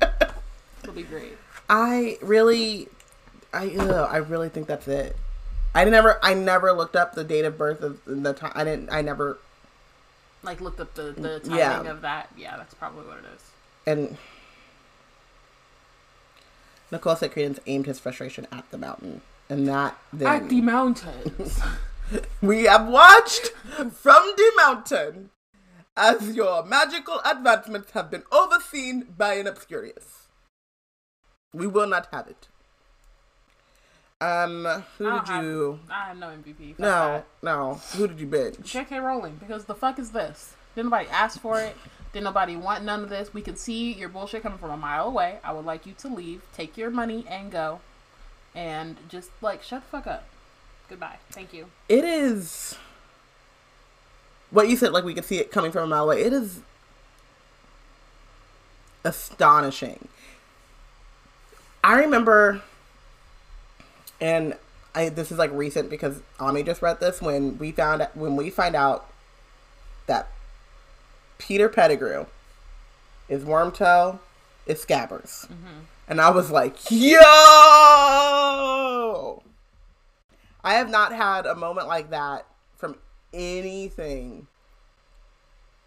[0.84, 1.38] It'll be great.
[1.70, 2.88] I really,
[3.53, 5.16] I ugh, I really think that's it.
[5.76, 8.51] I never, I never looked up the date of birth of the time.
[8.55, 8.89] I didn't.
[8.91, 9.38] I never.
[10.48, 11.82] Like looked up the the timing Yeah.
[11.84, 12.30] of that.
[12.38, 13.52] Yeah, that's probably what it is.
[13.86, 14.18] And
[16.89, 21.60] Nicole said Credence aimed his frustration at the mountain, and that then At the mountains.
[22.41, 23.48] we have watched
[23.91, 25.32] from the mountain
[25.98, 30.28] as your magical advancements have been overseen by an obscurious.
[31.54, 32.48] We will not have it.
[34.20, 34.65] Um,
[34.97, 35.80] who did have- you?
[35.91, 36.76] I have no MVP.
[36.80, 37.28] No, that.
[37.43, 37.76] no.
[37.95, 38.57] Who did you binge?
[38.63, 38.99] J.K.
[38.99, 40.55] Rowling, because the fuck is this?
[40.76, 41.76] Didn't nobody ask for it.
[42.13, 43.34] Didn't nobody want none of this.
[43.34, 45.38] We can see your bullshit coming from a mile away.
[45.43, 47.80] I would like you to leave, take your money, and go.
[48.55, 50.24] And just, like, shut the fuck up.
[50.89, 51.18] Goodbye.
[51.30, 51.68] Thank you.
[51.89, 52.76] It is
[54.49, 54.93] what you said.
[54.93, 56.24] Like we could see it coming from a mile away.
[56.24, 56.61] It is
[59.03, 60.07] astonishing.
[61.84, 62.61] I remember,
[64.20, 64.55] and
[64.95, 67.22] I this is like recent because Ami just read this.
[67.22, 69.09] When we found when we find out
[70.07, 70.28] that
[71.38, 72.26] Peter Pettigrew
[73.30, 74.20] is Wormtail
[74.65, 75.82] is Scabbers, mm-hmm.
[76.07, 77.18] and I was like, yo.
[80.63, 82.45] I have not had a moment like that
[82.76, 82.97] from
[83.34, 84.47] anything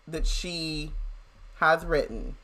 [0.06, 0.92] that she
[1.56, 2.36] has written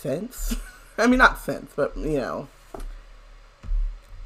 [0.00, 0.56] since.
[0.98, 2.48] I mean, not since, but you know.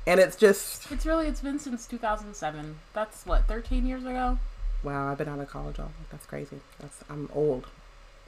[0.07, 2.77] And it's just It's really it's been since 2007.
[2.93, 4.39] That's what 13 years ago.
[4.83, 5.11] wow.
[5.11, 5.93] I've been out of college all.
[6.11, 6.61] That's crazy.
[6.79, 7.66] That's I'm old,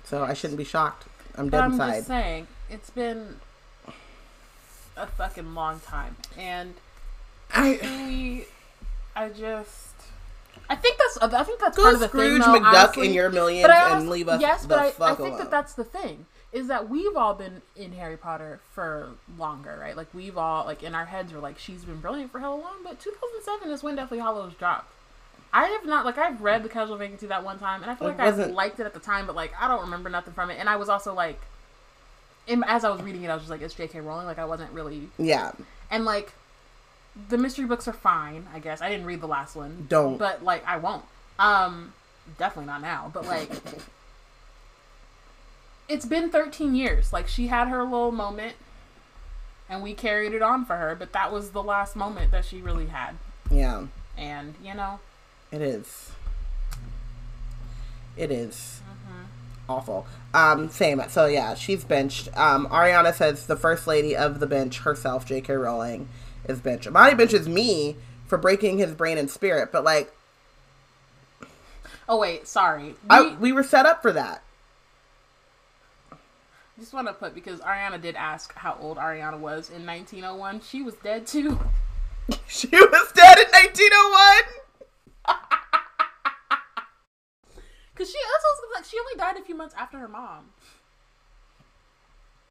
[0.05, 1.05] so I shouldn't be shocked.
[1.37, 1.95] I'm But dead I'm inside.
[1.97, 3.37] just saying, it's been
[4.97, 6.75] a fucking long time, and
[7.53, 8.47] I we,
[9.15, 9.93] I just,
[10.71, 13.09] I think that's I think that's go part of the Scrooge thing, though, McDuck honestly.
[13.09, 15.39] in your millions I and leave us yes, the but I, I fuck think alone.
[15.41, 16.25] that that's the thing
[16.57, 19.95] is that we've all been in Harry Potter for longer, right?
[19.95, 22.77] Like we've all like in our heads we're like she's been brilliant for hell long,
[22.83, 24.91] but 2007 is when Deathly Hallows dropped.
[25.53, 28.09] I have not like I've read the Casual Vacancy that one time, and I feel
[28.09, 30.51] It like I liked it at the time, but like I don't remember nothing from
[30.51, 30.57] it.
[30.59, 31.39] And I was also like,
[32.47, 34.01] in, as I was reading it, I was just like, it's J.K.
[34.01, 34.25] Rowling.
[34.25, 35.53] Like I wasn't really, yeah.
[35.91, 36.33] and like
[37.29, 38.81] the mystery books are fine, I guess.
[38.81, 40.17] I didn't read the last one, Don't.
[40.17, 41.05] but like I won't.
[41.39, 41.93] Um,
[42.39, 43.11] definitely not now.
[43.13, 43.51] But like,
[45.89, 47.13] it's been 13 years.
[47.13, 48.55] Like she had her little moment,
[49.69, 50.95] and we carried it on for her.
[50.95, 53.17] But that was the last moment that she really had,
[53.51, 53.87] Yeah.
[54.17, 55.01] and you know,
[55.53, 56.11] It is.
[58.17, 58.81] It is.
[58.89, 59.71] Mm-hmm.
[59.71, 60.07] Awful.
[60.33, 61.03] Um, same.
[61.09, 62.29] So yeah, she's benched.
[62.37, 65.53] Um, Ariana says the first lady of the bench herself, J.K.
[65.55, 66.09] Rowling,
[66.49, 66.87] is benched.
[66.87, 70.13] Amani benches me for breaking his brain and spirit, but like
[72.09, 72.91] oh wait, sorry.
[72.91, 74.43] We, I, we were set up for that.
[76.79, 80.61] Just want to put because Ariana did ask how old Ariana was in 1901.
[80.61, 81.59] She was dead too.
[82.49, 84.43] She was dead in 1901.
[87.95, 90.09] Cause she that's what I was like she only died a few months after her
[90.09, 90.47] mom.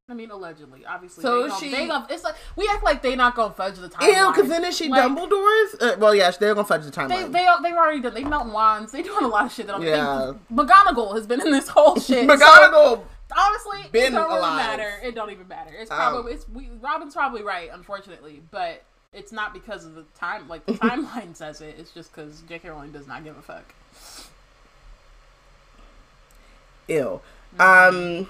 [0.08, 1.24] I mean, allegedly, obviously.
[1.24, 3.90] So they she- they gon- it's like we act like they not gonna fudge the
[3.90, 4.16] timeline.
[4.16, 5.76] Ew, because then is she Like, Dumbledore's?
[5.82, 7.32] Uh, well, yeah, they're gonna fudge the They timeline.
[7.32, 8.14] they they've already done.
[8.14, 8.92] They melting wands.
[8.92, 9.68] They doing a lot of shit.
[9.68, 10.32] That don't Yeah.
[10.50, 12.30] they, McGonagall has been in this whole shit.
[12.30, 13.04] so, McGonagall.
[13.36, 14.78] Honestly, been it don't really alive.
[14.78, 14.92] matter.
[15.04, 15.72] It don't even matter.
[15.78, 20.48] It's probably it's we, Robin's probably right, unfortunately, but it's not because of the time.
[20.48, 21.76] Like the timeline says it.
[21.80, 22.70] It's just because J.K.
[22.70, 23.74] Rowling does not give a fuck.
[26.88, 27.22] Ew.
[27.60, 28.30] Um,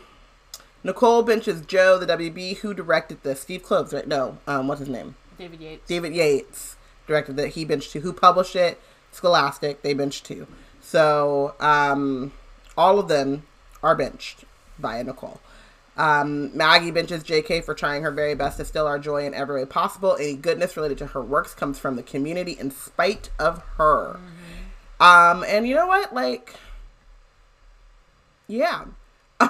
[0.84, 3.42] Nicole benches Joe, the WB, who directed this.
[3.42, 4.08] Steve Kloves, right?
[4.08, 4.38] No.
[4.48, 5.16] Um, what's his name?
[5.38, 5.88] David Yates.
[5.88, 6.78] David Yates
[7.08, 7.50] directed that.
[7.50, 8.00] He benched two.
[8.00, 8.80] Who published it?
[9.12, 9.82] Scholastic.
[9.82, 10.48] They benched two.
[10.80, 12.32] So, um,
[12.78, 13.44] all of them
[13.84, 14.46] are benched
[14.80, 15.40] by Nicole.
[15.98, 19.62] Um, Maggie benches JK for trying her very best to still our joy in every
[19.62, 20.18] way possible.
[20.20, 24.20] Any goodness related to her works comes from the community in spite of her.
[25.00, 26.14] Um, and you know what?
[26.14, 26.56] Like,
[28.48, 28.86] yeah.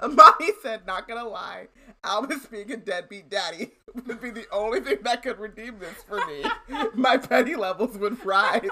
[0.00, 1.68] Mommy said, not gonna lie,
[2.04, 3.72] Albus being a deadbeat daddy
[4.06, 6.44] would be the only thing that could redeem this for me.
[6.94, 8.68] My petty levels would rise.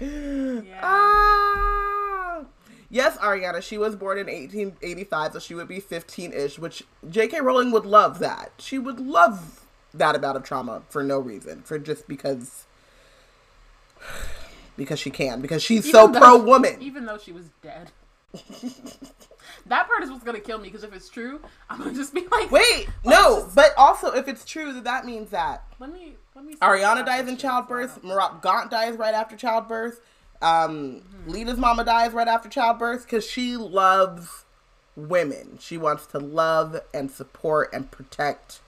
[0.00, 0.80] Yeah.
[0.82, 2.44] Ah.
[2.90, 7.40] Yes, Ariana, she was born in 1885, so she would be 15 ish, which J.K.
[7.40, 8.52] Rowling would love that.
[8.58, 9.60] She would love
[9.94, 12.66] that amount of trauma for no reason, for just because.
[14.74, 16.80] Because she can, because she's so Even though- pro woman.
[16.80, 17.92] Even though she was dead.
[19.66, 22.26] that part is what's gonna kill me because if it's true, I'm gonna just be
[22.30, 26.44] like, Wait, no, but also if it's true, that that means that let me let
[26.44, 26.52] me.
[26.52, 28.02] see Ariana dies in childbirth.
[28.02, 30.00] Merope Gaunt dies right after childbirth,
[30.42, 34.44] um, Leta's mama dies right after childbirth because she loves
[34.96, 35.58] women.
[35.60, 38.60] She wants to love and support and protect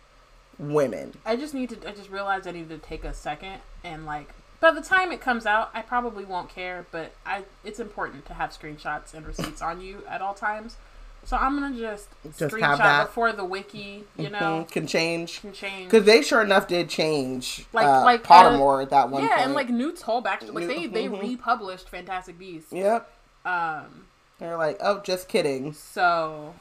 [0.59, 1.15] women.
[1.27, 1.89] I just need to.
[1.89, 4.33] I just realized I need to take a second and like.
[4.65, 8.33] By the time it comes out, I probably won't care, but I it's important to
[8.33, 10.77] have screenshots and receipts on you at all times.
[11.23, 12.09] So I'm gonna just,
[12.39, 15.91] Just screenshot before the wiki, you know, Mhm, can change can change.
[15.91, 19.41] because they sure enough did change Like- uh, like, Pottermore at that one yeah, point.
[19.43, 21.21] and like Newt's whole backstory, like Newt- they they mhm.
[21.21, 22.73] republished Fantastic Beasts.
[22.73, 23.13] yep,
[23.45, 24.07] Um,
[24.39, 25.75] they're like, oh, just kidding.
[25.75, 26.55] so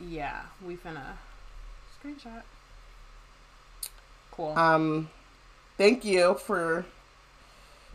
[0.00, 1.16] yeah, we finna
[2.02, 2.44] screenshot.
[4.30, 4.56] Cool.
[4.58, 5.10] Um,
[5.78, 6.84] thank you for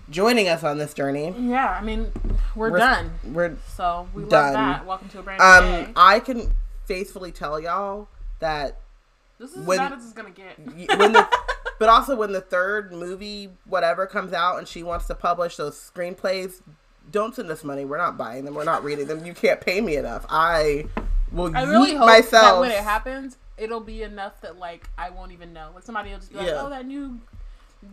[0.09, 1.33] joining us on this journey.
[1.37, 2.11] yeah, I mean,
[2.55, 3.11] we're, We're- done.
[3.25, 4.53] We're So we Done.
[4.53, 4.85] love that.
[4.85, 5.91] Welcome to a brand new um, day.
[5.95, 6.51] I can
[6.85, 8.07] faithfully tell y'all
[8.39, 8.79] that
[9.39, 10.57] This is when- as bad as it's gonna get.
[10.97, 11.27] when the
[11.79, 15.75] but also when the third movie whatever comes out and she wants to publish those
[15.75, 16.61] screenplays
[17.11, 19.81] don't send us money we're not buying them we're not reading them you can't pay
[19.81, 20.85] me enough i
[21.31, 25.09] will I really hope that myself when it happens, it'll be enough that like I
[25.09, 25.69] won't even know.
[25.73, 26.61] Like somebody will just be like, Yeah.
[26.63, 27.19] "Oh, that new,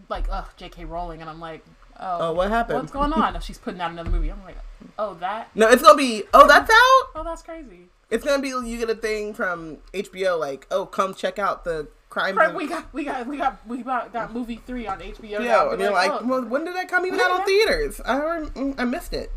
[0.09, 0.84] like, ugh, J.K.
[0.84, 1.64] Rowling," and I'm like,
[1.99, 4.30] "Oh, oh what happened what's going on?" If she's putting out another movie.
[4.30, 4.59] I'm like,
[4.99, 5.51] "Oh, that?
[5.55, 8.91] no it's gonna be oh that's out Oh, that's crazy." it's gonna be you get
[8.91, 12.36] a thing from hbo like oh come check out the crime.
[12.36, 15.43] Right, we got we got we got we got, got movie three on HBO.
[15.43, 18.01] yeah, and you're like, oh, well, when did that come even out on theaters?
[18.05, 19.32] I mm, I missed it.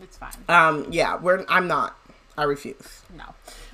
[0.00, 0.32] it's fine.
[0.48, 1.44] Um, yeah, we're.
[1.48, 1.96] I'm not.
[2.36, 3.02] I refuse.
[3.16, 3.24] No.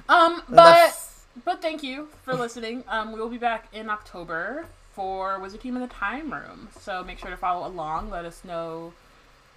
[0.08, 2.82] Um, but Unless- but thank you for listening.
[2.88, 4.66] Um, we will be back in October
[4.98, 6.66] for Wizard Team in the Time Room.
[6.80, 8.10] So make sure to follow along.
[8.10, 8.92] Let us know.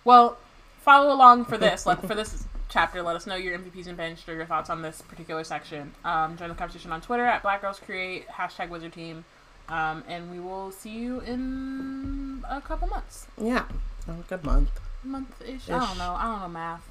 [0.05, 0.37] Well,
[0.83, 1.87] follow along for this.
[1.87, 4.83] Let, for this chapter, let us know your MVPs and benched or your thoughts on
[4.83, 5.93] this particular section.
[6.05, 9.25] Um, join the conversation on Twitter at Black Girls Create hashtag Wizard Team.
[9.67, 13.63] Um, and we will see you in a couple months, Yeah,
[14.07, 14.69] a good month.
[15.03, 15.71] month ish.
[15.71, 16.13] I don't know.
[16.19, 16.87] I don't know math.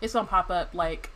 [0.00, 1.10] It's gonna pop up like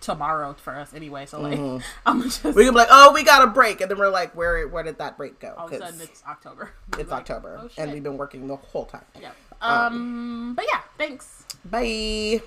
[0.00, 1.26] tomorrow for us anyway.
[1.26, 1.82] So like, Mhm.
[2.06, 4.34] I'm just We can be like, oh, we got a break, and then we're like,
[4.36, 5.54] where where did that break go?
[5.56, 6.70] all of a sudden it's October.
[6.98, 9.04] it's Like, October, oh, and we've been working the whole time.
[9.20, 9.36] Yep.
[9.60, 11.44] Um, but yeah, thanks.
[11.66, 12.40] Bye.